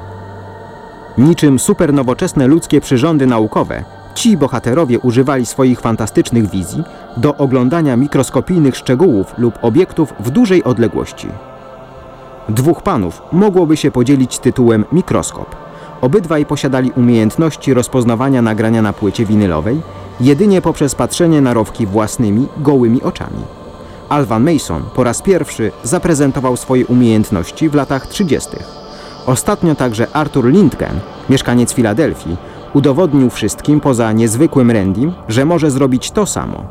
Niczym 1.17 1.59
supernowoczesne 1.59 2.47
ludzkie 2.47 2.81
przyrządy 2.81 3.27
naukowe, 3.27 3.83
ci 4.15 4.37
bohaterowie 4.37 4.99
używali 4.99 5.45
swoich 5.45 5.81
fantastycznych 5.81 6.49
wizji 6.49 6.83
do 7.17 7.35
oglądania 7.35 7.97
mikroskopijnych 7.97 8.75
szczegółów 8.75 9.33
lub 9.37 9.59
obiektów 9.61 10.13
w 10.19 10.29
dużej 10.29 10.63
odległości. 10.63 11.27
Dwóch 12.49 12.81
panów 12.81 13.21
mogłoby 13.31 13.77
się 13.77 13.91
podzielić 13.91 14.39
tytułem 14.39 14.85
mikroskop. 14.91 15.62
Obydwaj 16.03 16.45
posiadali 16.45 16.91
umiejętności 16.91 17.73
rozpoznawania 17.73 18.41
nagrania 18.41 18.81
na 18.81 18.93
płycie 18.93 19.25
winylowej 19.25 19.81
jedynie 20.19 20.61
poprzez 20.61 20.95
patrzenie 20.95 21.41
na 21.41 21.53
rowki 21.53 21.85
własnymi, 21.85 22.47
gołymi 22.57 23.01
oczami. 23.01 23.43
Alvan 24.09 24.53
Mason 24.53 24.83
po 24.95 25.03
raz 25.03 25.21
pierwszy 25.21 25.71
zaprezentował 25.83 26.57
swoje 26.57 26.85
umiejętności 26.85 27.69
w 27.69 27.75
latach 27.75 28.07
30. 28.07 28.49
Ostatnio 29.25 29.75
także 29.75 30.07
Arthur 30.13 30.45
Lindgren, 30.45 30.99
mieszkaniec 31.29 31.73
Filadelfii, 31.73 32.37
Udowodnił 32.73 33.29
wszystkim 33.29 33.79
poza 33.79 34.11
niezwykłym 34.11 34.71
Randym, 34.71 35.13
że 35.27 35.45
może 35.45 35.71
zrobić 35.71 36.11
to 36.11 36.25
samo. 36.25 36.63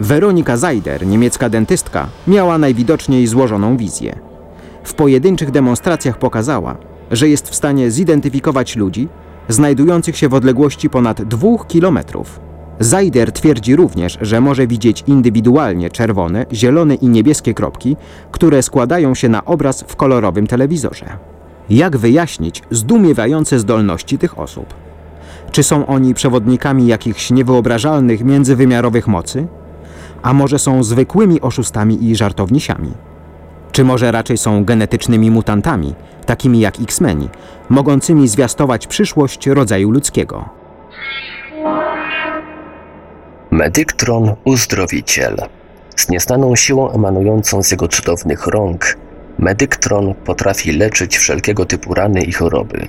Weronika 0.00 0.56
Zajder, 0.56 1.06
niemiecka 1.06 1.48
dentystka, 1.48 2.06
miała 2.26 2.58
najwidoczniej 2.58 3.26
złożoną 3.26 3.76
wizję. 3.76 4.18
W 4.84 4.94
pojedynczych 4.94 5.50
demonstracjach 5.50 6.18
pokazała, 6.18 6.76
że 7.12 7.28
jest 7.28 7.48
w 7.48 7.54
stanie 7.54 7.90
zidentyfikować 7.90 8.76
ludzi 8.76 9.08
znajdujących 9.48 10.16
się 10.16 10.28
w 10.28 10.34
odległości 10.34 10.90
ponad 10.90 11.22
dwóch 11.22 11.66
kilometrów. 11.66 12.40
Zajder 12.80 13.32
twierdzi 13.32 13.76
również, 13.76 14.18
że 14.20 14.40
może 14.40 14.66
widzieć 14.66 15.04
indywidualnie 15.06 15.90
czerwone, 15.90 16.46
zielone 16.52 16.94
i 16.94 17.08
niebieskie 17.08 17.54
kropki, 17.54 17.96
które 18.30 18.62
składają 18.62 19.14
się 19.14 19.28
na 19.28 19.44
obraz 19.44 19.84
w 19.88 19.96
kolorowym 19.96 20.46
telewizorze. 20.46 21.06
Jak 21.70 21.96
wyjaśnić 21.96 22.62
zdumiewające 22.70 23.58
zdolności 23.58 24.18
tych 24.18 24.38
osób? 24.38 24.74
Czy 25.50 25.62
są 25.62 25.86
oni 25.86 26.14
przewodnikami 26.14 26.86
jakichś 26.86 27.30
niewyobrażalnych 27.30 28.24
międzywymiarowych 28.24 29.08
mocy? 29.08 29.46
A 30.22 30.32
może 30.32 30.58
są 30.58 30.82
zwykłymi 30.82 31.40
oszustami 31.40 32.10
i 32.10 32.16
żartownisiami? 32.16 32.92
Czy 33.72 33.84
może 33.84 34.12
raczej 34.12 34.38
są 34.38 34.64
genetycznymi 34.64 35.30
mutantami, 35.30 35.94
takimi 36.26 36.60
jak 36.60 36.80
X-Meni, 36.80 37.28
mogącymi 37.68 38.28
zwiastować 38.28 38.86
przyszłość 38.86 39.46
rodzaju 39.46 39.90
ludzkiego? 39.90 40.48
Medyktron 43.50 44.34
Uzdrowiciel. 44.44 45.36
Z 45.96 46.08
nieznaną 46.08 46.56
siłą 46.56 46.90
emanującą 46.90 47.62
z 47.62 47.70
jego 47.70 47.88
cudownych 47.88 48.46
rąk, 48.46 48.96
Medyktron 49.38 50.14
potrafi 50.14 50.72
leczyć 50.72 51.18
wszelkiego 51.18 51.64
typu 51.64 51.94
rany 51.94 52.22
i 52.22 52.32
choroby. 52.32 52.86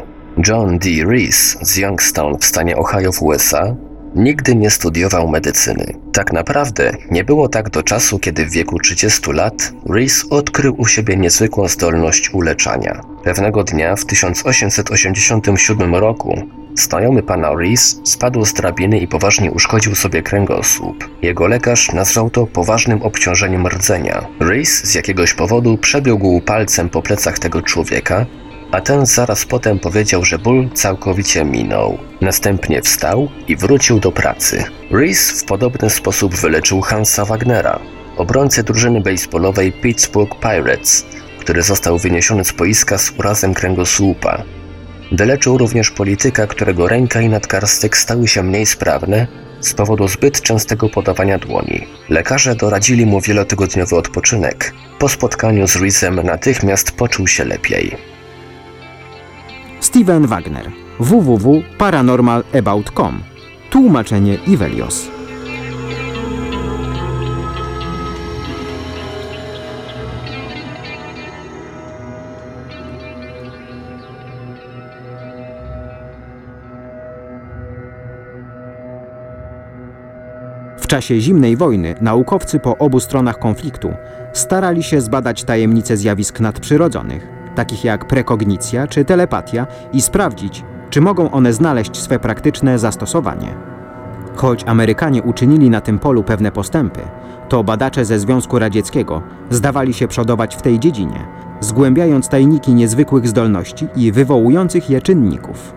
John 0.47 0.79
D. 0.79 0.89
Rees 1.05 1.57
z 1.61 1.77
Youngstown 1.77 2.37
w 2.37 2.45
stanie 2.45 2.77
Ohio 2.77 3.11
w 3.11 3.21
USA 3.21 3.75
nigdy 4.15 4.55
nie 4.55 4.69
studiował 4.69 5.27
medycyny. 5.27 5.85
Tak 6.13 6.33
naprawdę 6.33 6.91
nie 7.11 7.23
było 7.23 7.49
tak 7.49 7.69
do 7.69 7.83
czasu, 7.83 8.19
kiedy 8.19 8.45
w 8.45 8.51
wieku 8.51 8.79
30 8.79 9.31
lat 9.31 9.73
Rees 9.89 10.25
odkrył 10.29 10.75
u 10.77 10.85
siebie 10.85 11.17
niezwykłą 11.17 11.67
zdolność 11.67 12.33
uleczania. 12.33 13.01
Pewnego 13.23 13.63
dnia 13.63 13.95
w 13.95 14.05
1887 14.05 15.95
roku 15.95 16.43
Znajomy 16.75 17.23
pana 17.23 17.55
Rees 17.55 17.99
spadł 18.03 18.45
z 18.45 18.53
drabiny 18.53 18.99
i 18.99 19.07
poważnie 19.07 19.51
uszkodził 19.51 19.95
sobie 19.95 20.23
kręgosłup. 20.23 21.09
Jego 21.21 21.47
lekarz 21.47 21.91
nazwał 21.91 22.29
to 22.29 22.47
poważnym 22.47 23.01
obciążeniem 23.01 23.67
rdzenia. 23.67 24.25
Rees 24.39 24.83
z 24.83 24.95
jakiegoś 24.95 25.33
powodu 25.33 25.77
przebiegł 25.77 26.41
palcem 26.41 26.89
po 26.89 27.01
plecach 27.01 27.39
tego 27.39 27.61
człowieka, 27.61 28.25
a 28.73 28.81
ten 28.81 29.05
zaraz 29.05 29.45
potem 29.45 29.79
powiedział, 29.79 30.25
że 30.25 30.39
ból 30.39 30.69
całkowicie 30.73 31.45
minął. 31.45 31.97
Następnie 32.21 32.81
wstał 32.81 33.29
i 33.47 33.55
wrócił 33.55 33.99
do 33.99 34.11
pracy. 34.11 34.63
Rees 34.91 35.41
w 35.41 35.45
podobny 35.45 35.89
sposób 35.89 36.35
wyleczył 36.35 36.81
Hansa 36.81 37.25
Wagnera, 37.25 37.79
obrońcę 38.17 38.63
drużyny 38.63 39.01
baseballowej 39.01 39.71
Pittsburgh 39.71 40.39
Pirates, 40.39 41.05
który 41.39 41.61
został 41.61 41.97
wyniesiony 41.97 42.45
z 42.45 42.51
boiska 42.51 42.97
z 42.97 43.11
urazem 43.19 43.53
kręgosłupa. 43.53 44.43
Wyleczył 45.11 45.57
również 45.57 45.91
polityka, 45.91 46.47
którego 46.47 46.87
ręka 46.87 47.21
i 47.21 47.29
nadgarstek 47.29 47.97
stały 47.97 48.27
się 48.27 48.43
mniej 48.43 48.65
sprawne 48.65 49.27
z 49.59 49.73
powodu 49.73 50.07
zbyt 50.07 50.41
częstego 50.41 50.89
podawania 50.89 51.37
dłoni. 51.37 51.87
Lekarze 52.09 52.55
doradzili 52.55 53.05
mu 53.05 53.21
wielotygodniowy 53.21 53.95
odpoczynek. 53.95 54.73
Po 54.99 55.09
spotkaniu 55.09 55.67
z 55.67 55.75
Reesem 55.75 56.15
natychmiast 56.15 56.91
poczuł 56.91 57.27
się 57.27 57.45
lepiej. 57.45 58.12
Steven 59.93 60.25
Wagner. 60.27 60.71
www.paranormalabout.com 60.99 63.23
Tłumaczenie 63.69 64.37
Ivelios. 64.47 65.07
W 80.77 80.87
czasie 80.87 81.19
zimnej 81.19 81.57
wojny 81.57 81.95
naukowcy 82.01 82.59
po 82.59 82.77
obu 82.77 82.99
stronach 82.99 83.39
konfliktu 83.39 83.93
starali 84.33 84.83
się 84.83 85.01
zbadać 85.01 85.43
tajemnice 85.43 85.97
zjawisk 85.97 86.39
nadprzyrodzonych, 86.39 87.32
takich 87.55 87.83
jak 87.83 88.05
prekognicja 88.05 88.87
czy 88.87 89.05
telepatia, 89.05 89.67
i 89.93 90.01
sprawdzić, 90.01 90.63
czy 90.89 91.01
mogą 91.01 91.31
one 91.31 91.53
znaleźć 91.53 92.01
swe 92.01 92.19
praktyczne 92.19 92.79
zastosowanie. 92.79 93.53
Choć 94.35 94.63
Amerykanie 94.67 95.23
uczynili 95.23 95.69
na 95.69 95.81
tym 95.81 95.99
polu 95.99 96.23
pewne 96.23 96.51
postępy, 96.51 97.01
to 97.49 97.63
badacze 97.63 98.05
ze 98.05 98.19
Związku 98.19 98.59
Radzieckiego 98.59 99.21
zdawali 99.49 99.93
się 99.93 100.07
przodować 100.07 100.55
w 100.55 100.61
tej 100.61 100.79
dziedzinie, 100.79 101.25
zgłębiając 101.59 102.29
tajniki 102.29 102.73
niezwykłych 102.73 103.27
zdolności 103.27 103.87
i 103.95 104.11
wywołujących 104.11 104.89
je 104.89 105.01
czynników. 105.01 105.73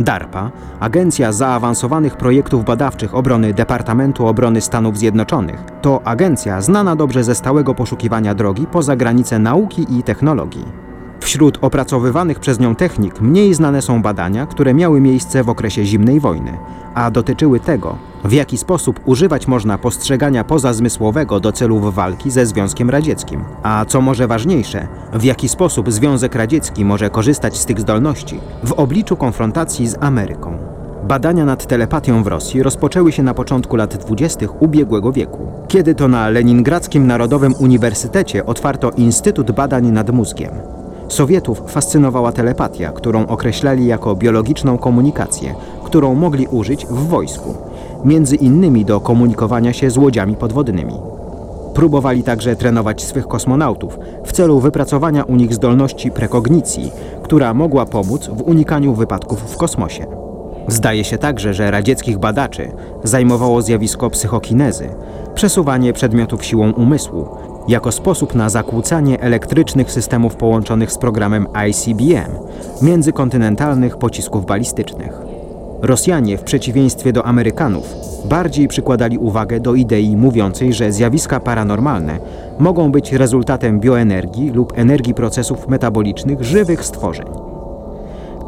DARPA, 0.00 0.50
Agencja 0.80 1.32
Zaawansowanych 1.32 2.16
Projektów 2.16 2.64
Badawczych 2.64 3.14
Obrony 3.14 3.54
Departamentu 3.54 4.26
Obrony 4.26 4.60
Stanów 4.60 4.98
Zjednoczonych, 4.98 5.64
to 5.82 6.00
agencja 6.04 6.60
znana 6.60 6.96
dobrze 6.96 7.24
ze 7.24 7.34
stałego 7.34 7.74
poszukiwania 7.74 8.34
drogi 8.34 8.66
poza 8.66 8.96
granice 8.96 9.38
nauki 9.38 9.98
i 9.98 10.02
technologii. 10.02 10.64
Wśród 11.24 11.58
opracowywanych 11.60 12.40
przez 12.40 12.60
nią 12.60 12.74
technik 12.74 13.20
mniej 13.20 13.54
znane 13.54 13.82
są 13.82 14.02
badania, 14.02 14.46
które 14.46 14.74
miały 14.74 15.00
miejsce 15.00 15.44
w 15.44 15.48
okresie 15.48 15.84
zimnej 15.84 16.20
wojny, 16.20 16.58
a 16.94 17.10
dotyczyły 17.10 17.60
tego, 17.60 17.96
w 18.24 18.32
jaki 18.32 18.58
sposób 18.58 19.00
używać 19.04 19.46
można 19.46 19.78
postrzegania 19.78 20.44
pozazmysłowego 20.44 21.40
do 21.40 21.52
celów 21.52 21.94
walki 21.94 22.30
ze 22.30 22.46
Związkiem 22.46 22.90
Radzieckim, 22.90 23.44
a 23.62 23.84
co 23.88 24.00
może 24.00 24.26
ważniejsze, 24.26 24.88
w 25.12 25.24
jaki 25.24 25.48
sposób 25.48 25.92
Związek 25.92 26.34
Radziecki 26.34 26.84
może 26.84 27.10
korzystać 27.10 27.58
z 27.58 27.66
tych 27.66 27.80
zdolności 27.80 28.40
w 28.64 28.72
obliczu 28.72 29.16
konfrontacji 29.16 29.88
z 29.88 29.96
Ameryką. 30.00 30.58
Badania 31.04 31.44
nad 31.44 31.66
telepatią 31.66 32.22
w 32.22 32.26
Rosji 32.26 32.62
rozpoczęły 32.62 33.12
się 33.12 33.22
na 33.22 33.34
początku 33.34 33.76
lat 33.76 33.96
20. 33.96 34.46
ubiegłego 34.60 35.12
wieku, 35.12 35.52
kiedy 35.68 35.94
to 35.94 36.08
na 36.08 36.28
Leningradzkim 36.28 37.06
Narodowym 37.06 37.54
Uniwersytecie 37.58 38.46
otwarto 38.46 38.90
Instytut 38.90 39.52
Badań 39.52 39.90
nad 39.90 40.10
Mózgiem. 40.10 40.83
Sowietów 41.08 41.62
fascynowała 41.66 42.32
telepatia, 42.32 42.92
którą 42.92 43.26
określali 43.26 43.86
jako 43.86 44.14
biologiczną 44.14 44.78
komunikację, 44.78 45.54
którą 45.84 46.14
mogli 46.14 46.46
użyć 46.46 46.86
w 46.86 47.08
wojsku, 47.08 47.54
między 48.04 48.36
innymi 48.36 48.84
do 48.84 49.00
komunikowania 49.00 49.72
się 49.72 49.90
z 49.90 49.96
łodziami 49.96 50.36
podwodnymi. 50.36 50.94
Próbowali 51.74 52.22
także 52.22 52.56
trenować 52.56 53.02
swych 53.02 53.28
kosmonautów 53.28 53.98
w 54.24 54.32
celu 54.32 54.60
wypracowania 54.60 55.24
u 55.24 55.36
nich 55.36 55.54
zdolności 55.54 56.10
prekognicji, 56.10 56.92
która 57.22 57.54
mogła 57.54 57.86
pomóc 57.86 58.28
w 58.28 58.42
unikaniu 58.42 58.94
wypadków 58.94 59.40
w 59.40 59.56
kosmosie. 59.56 60.06
Zdaje 60.68 61.04
się 61.04 61.18
także, 61.18 61.54
że 61.54 61.70
radzieckich 61.70 62.18
badaczy 62.18 62.72
zajmowało 63.04 63.62
zjawisko 63.62 64.10
psychokinezy, 64.10 64.88
przesuwanie 65.34 65.92
przedmiotów 65.92 66.44
siłą 66.44 66.72
umysłu, 66.72 67.28
jako 67.68 67.92
sposób 67.92 68.34
na 68.34 68.48
zakłócanie 68.48 69.20
elektrycznych 69.20 69.92
systemów 69.92 70.36
połączonych 70.36 70.92
z 70.92 70.98
programem 70.98 71.46
ICBM, 71.68 72.32
międzykontynentalnych 72.82 73.96
pocisków 73.96 74.46
balistycznych. 74.46 75.18
Rosjanie, 75.82 76.38
w 76.38 76.42
przeciwieństwie 76.42 77.12
do 77.12 77.26
Amerykanów, 77.26 77.94
bardziej 78.24 78.68
przykładali 78.68 79.18
uwagę 79.18 79.60
do 79.60 79.74
idei 79.74 80.16
mówiącej, 80.16 80.72
że 80.72 80.92
zjawiska 80.92 81.40
paranormalne 81.40 82.18
mogą 82.58 82.92
być 82.92 83.12
rezultatem 83.12 83.80
bioenergii 83.80 84.50
lub 84.50 84.78
energii 84.78 85.14
procesów 85.14 85.68
metabolicznych 85.68 86.42
żywych 86.42 86.84
stworzeń. 86.84 87.26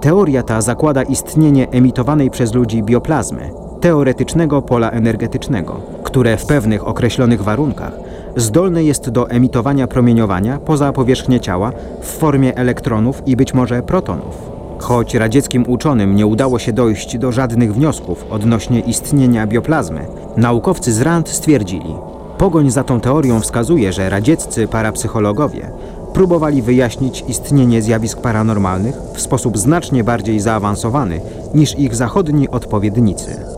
Teoria 0.00 0.42
ta 0.42 0.60
zakłada 0.60 1.02
istnienie 1.02 1.70
emitowanej 1.70 2.30
przez 2.30 2.54
ludzi 2.54 2.82
bioplazmy, 2.82 3.50
teoretycznego 3.80 4.62
pola 4.62 4.90
energetycznego, 4.90 5.80
które 6.02 6.36
w 6.36 6.46
pewnych 6.46 6.88
określonych 6.88 7.42
warunkach 7.42 8.05
zdolne 8.36 8.84
jest 8.84 9.10
do 9.10 9.30
emitowania 9.30 9.86
promieniowania 9.86 10.58
poza 10.58 10.92
powierzchnię 10.92 11.40
ciała 11.40 11.72
w 12.00 12.06
formie 12.06 12.56
elektronów 12.56 13.22
i 13.26 13.36
być 13.36 13.54
może 13.54 13.82
protonów. 13.82 14.34
Choć 14.78 15.14
radzieckim 15.14 15.64
uczonym 15.68 16.14
nie 16.14 16.26
udało 16.26 16.58
się 16.58 16.72
dojść 16.72 17.18
do 17.18 17.32
żadnych 17.32 17.74
wniosków 17.74 18.24
odnośnie 18.30 18.80
istnienia 18.80 19.46
bioplazmy, 19.46 20.06
naukowcy 20.36 20.92
z 20.92 21.00
RAND 21.00 21.28
stwierdzili, 21.28 21.94
pogoń 22.38 22.70
za 22.70 22.84
tą 22.84 23.00
teorią 23.00 23.40
wskazuje, 23.40 23.92
że 23.92 24.10
radzieccy 24.10 24.68
parapsychologowie 24.68 25.70
próbowali 26.12 26.62
wyjaśnić 26.62 27.24
istnienie 27.28 27.82
zjawisk 27.82 28.20
paranormalnych 28.20 28.94
w 29.14 29.20
sposób 29.20 29.58
znacznie 29.58 30.04
bardziej 30.04 30.40
zaawansowany 30.40 31.20
niż 31.54 31.78
ich 31.78 31.94
zachodni 31.94 32.48
odpowiednicy. 32.48 33.55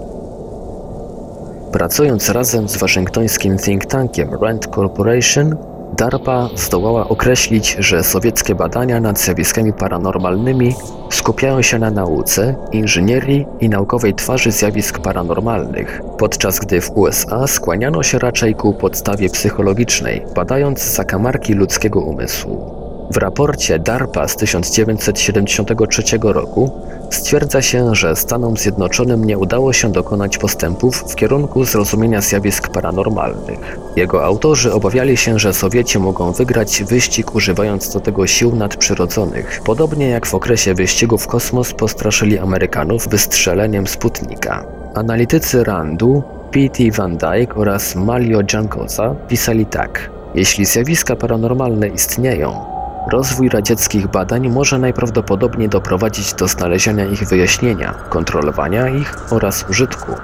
Pracując 1.72 2.28
razem 2.28 2.68
z 2.68 2.76
waszyngtońskim 2.76 3.58
think 3.58 3.86
tankiem 3.86 4.34
Rand 4.42 4.66
Corporation, 4.66 5.56
DARPA 5.96 6.48
zdołała 6.56 7.08
określić, 7.08 7.76
że 7.78 8.04
sowieckie 8.04 8.54
badania 8.54 9.00
nad 9.00 9.20
zjawiskami 9.20 9.72
paranormalnymi 9.72 10.74
skupiają 11.10 11.62
się 11.62 11.78
na 11.78 11.90
nauce, 11.90 12.54
inżynierii 12.72 13.46
i 13.60 13.68
naukowej 13.68 14.14
twarzy 14.14 14.52
zjawisk 14.52 14.98
paranormalnych, 14.98 16.00
podczas 16.18 16.58
gdy 16.58 16.80
w 16.80 16.90
USA 16.90 17.46
skłaniano 17.46 18.02
się 18.02 18.18
raczej 18.18 18.54
ku 18.54 18.74
podstawie 18.74 19.30
psychologicznej, 19.30 20.22
badając 20.34 20.94
zakamarki 20.94 21.54
ludzkiego 21.54 22.00
umysłu. 22.00 22.87
W 23.10 23.16
raporcie 23.16 23.78
DARPA 23.78 24.28
z 24.28 24.36
1973 24.36 26.02
roku 26.22 26.70
stwierdza 27.10 27.62
się, 27.62 27.94
że 27.94 28.16
Stanom 28.16 28.56
Zjednoczonym 28.56 29.24
nie 29.24 29.38
udało 29.38 29.72
się 29.72 29.92
dokonać 29.92 30.38
postępów 30.38 31.04
w 31.12 31.14
kierunku 31.14 31.64
zrozumienia 31.64 32.20
zjawisk 32.20 32.68
paranormalnych. 32.68 33.78
Jego 33.96 34.24
autorzy 34.24 34.72
obawiali 34.72 35.16
się, 35.16 35.38
że 35.38 35.54
Sowieci 35.54 35.98
mogą 35.98 36.32
wygrać 36.32 36.82
wyścig 36.84 37.34
używając 37.34 37.92
do 37.92 38.00
tego 38.00 38.26
sił 38.26 38.56
nadprzyrodzonych, 38.56 39.60
podobnie 39.64 40.08
jak 40.08 40.26
w 40.26 40.34
okresie 40.34 40.74
wyścigu 40.74 41.18
w 41.18 41.26
kosmos 41.26 41.72
postraszyli 41.72 42.38
Amerykanów 42.38 43.08
wystrzeleniem 43.08 43.86
Sputnika. 43.86 44.64
Analitycy 44.94 45.64
Randu, 45.64 46.22
P.T. 46.50 46.90
Van 46.90 47.16
Dyke 47.16 47.54
oraz 47.54 47.94
Malio 47.94 48.40
Jankosa 48.52 49.14
pisali 49.28 49.66
tak. 49.66 50.10
Jeśli 50.34 50.64
zjawiska 50.64 51.16
paranormalne 51.16 51.88
istnieją, 51.88 52.77
Rozwój 53.12 53.48
radzieckich 53.48 54.06
badań 54.06 54.48
może 54.48 54.78
najprawdopodobniej 54.78 55.68
doprowadzić 55.68 56.34
do 56.34 56.48
znalezienia 56.48 57.04
ich 57.04 57.28
wyjaśnienia, 57.28 57.94
kontrolowania 58.08 58.88
ich 58.88 59.14
oraz 59.30 59.64
użytku, 59.70 60.14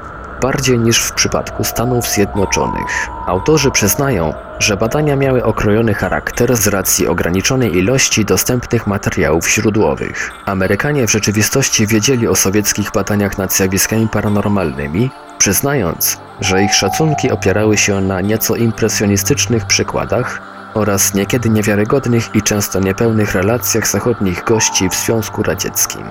bardziej 0.43 0.79
niż 0.79 0.99
w 0.99 1.13
przypadku 1.13 1.65
Stanów 1.65 2.09
Zjednoczonych. 2.09 3.09
Autorzy 3.27 3.71
przyznają, 3.71 4.35
że 4.59 4.77
badania 4.77 5.17
miały 5.17 5.45
okrojony 5.45 5.95
charakter 5.95 6.57
z 6.57 6.67
racji 6.67 7.07
ograniczonej 7.07 7.77
ilości 7.77 8.25
dostępnych 8.25 8.87
materiałów 8.87 9.51
źródłowych. 9.51 10.31
Amerykanie 10.47 11.07
w 11.07 11.11
rzeczywistości 11.11 11.87
wiedzieli 11.87 12.29
o 12.29 12.35
sowieckich 12.35 12.91
badaniach 12.93 13.39
nad 13.39 13.53
zjawiskami 13.53 14.09
paranormalnymi, 14.09 15.11
przyznając, 15.39 16.21
że 16.41 16.63
ich 16.63 16.75
szacunki 16.75 17.31
opierały 17.31 17.77
się 17.77 18.01
na 18.01 18.21
nieco 18.21 18.57
impresjonistycznych 18.57 19.67
przykładach, 19.67 20.55
oraz 20.75 21.15
niekiedy 21.15 21.51
niewiarygodnych 21.51 22.35
i 22.35 22.43
często 22.43 22.81
niepełnych 22.81 23.35
relacjach 23.35 23.89
zachodnich 23.89 24.45
gości 24.45 24.89
w 24.89 24.95
Związku 24.95 25.43
Radzieckim. 25.43 26.07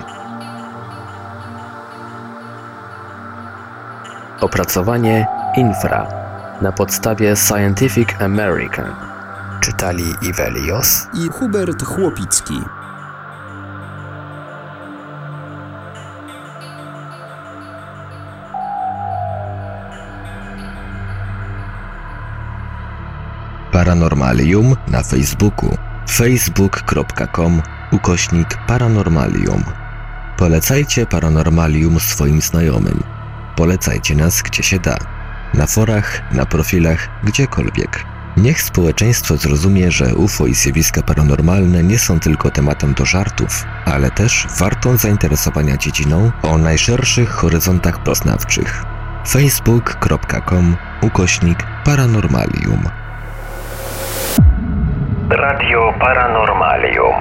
Opracowanie 4.40 5.26
Infra 5.56 6.06
na 6.60 6.72
podstawie 6.72 7.36
Scientific 7.36 8.08
American 8.20 8.94
czytali 9.60 10.04
Ivelios 10.22 11.06
i 11.14 11.28
Hubert 11.28 11.82
Chłopicki. 11.82 12.83
Paranormalium 23.74 24.76
na 24.88 25.02
Facebooku 25.02 25.76
facebook.com 26.08 27.62
ukośnik 27.92 28.58
paranormalium. 28.66 29.64
Polecajcie 30.36 31.06
Paranormalium 31.06 32.00
swoim 32.00 32.40
znajomym. 32.40 33.02
Polecajcie 33.56 34.14
nas 34.14 34.42
gdzie 34.42 34.62
się 34.62 34.78
da. 34.78 34.96
Na 35.54 35.66
forach, 35.66 36.32
na 36.32 36.46
profilach, 36.46 37.08
gdziekolwiek. 37.24 38.04
Niech 38.36 38.62
społeczeństwo 38.62 39.36
zrozumie, 39.36 39.90
że 39.90 40.14
UFO 40.14 40.46
i 40.46 40.54
zjawiska 40.54 41.02
paranormalne 41.02 41.82
nie 41.82 41.98
są 41.98 42.20
tylko 42.20 42.50
tematem 42.50 42.94
do 42.94 43.04
żartów, 43.04 43.64
ale 43.84 44.10
też 44.10 44.46
wartą 44.58 44.96
zainteresowania 44.96 45.76
dziedziną 45.76 46.32
o 46.42 46.58
najszerszych 46.58 47.30
horyzontach 47.30 48.02
poznawczych. 48.02 48.84
facebook.com 49.28 50.76
ukośnik 51.02 51.58
paranormalium 51.84 53.03
Radio 55.30 55.94
Paranormalium. 56.00 57.14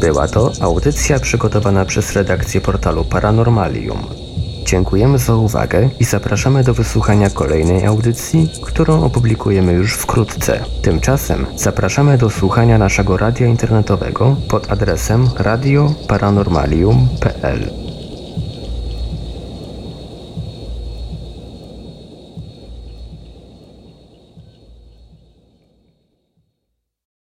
Była 0.00 0.28
to 0.28 0.52
audycja 0.60 1.18
przygotowana 1.18 1.84
przez 1.84 2.12
redakcję 2.12 2.60
portalu 2.60 3.04
Paranormalium. 3.04 4.21
Dziękujemy 4.64 5.18
za 5.18 5.34
uwagę 5.34 5.88
i 6.00 6.04
zapraszamy 6.04 6.64
do 6.64 6.74
wysłuchania 6.74 7.30
kolejnej 7.30 7.86
audycji, 7.86 8.50
którą 8.62 9.04
opublikujemy 9.04 9.72
już 9.72 9.94
wkrótce. 9.94 10.64
Tymczasem 10.82 11.46
zapraszamy 11.56 12.18
do 12.18 12.30
słuchania 12.30 12.78
naszego 12.78 13.16
radia 13.16 13.46
internetowego 13.46 14.36
pod 14.48 14.72
adresem 14.72 15.28
radioparanormalium.pl. 15.38 17.81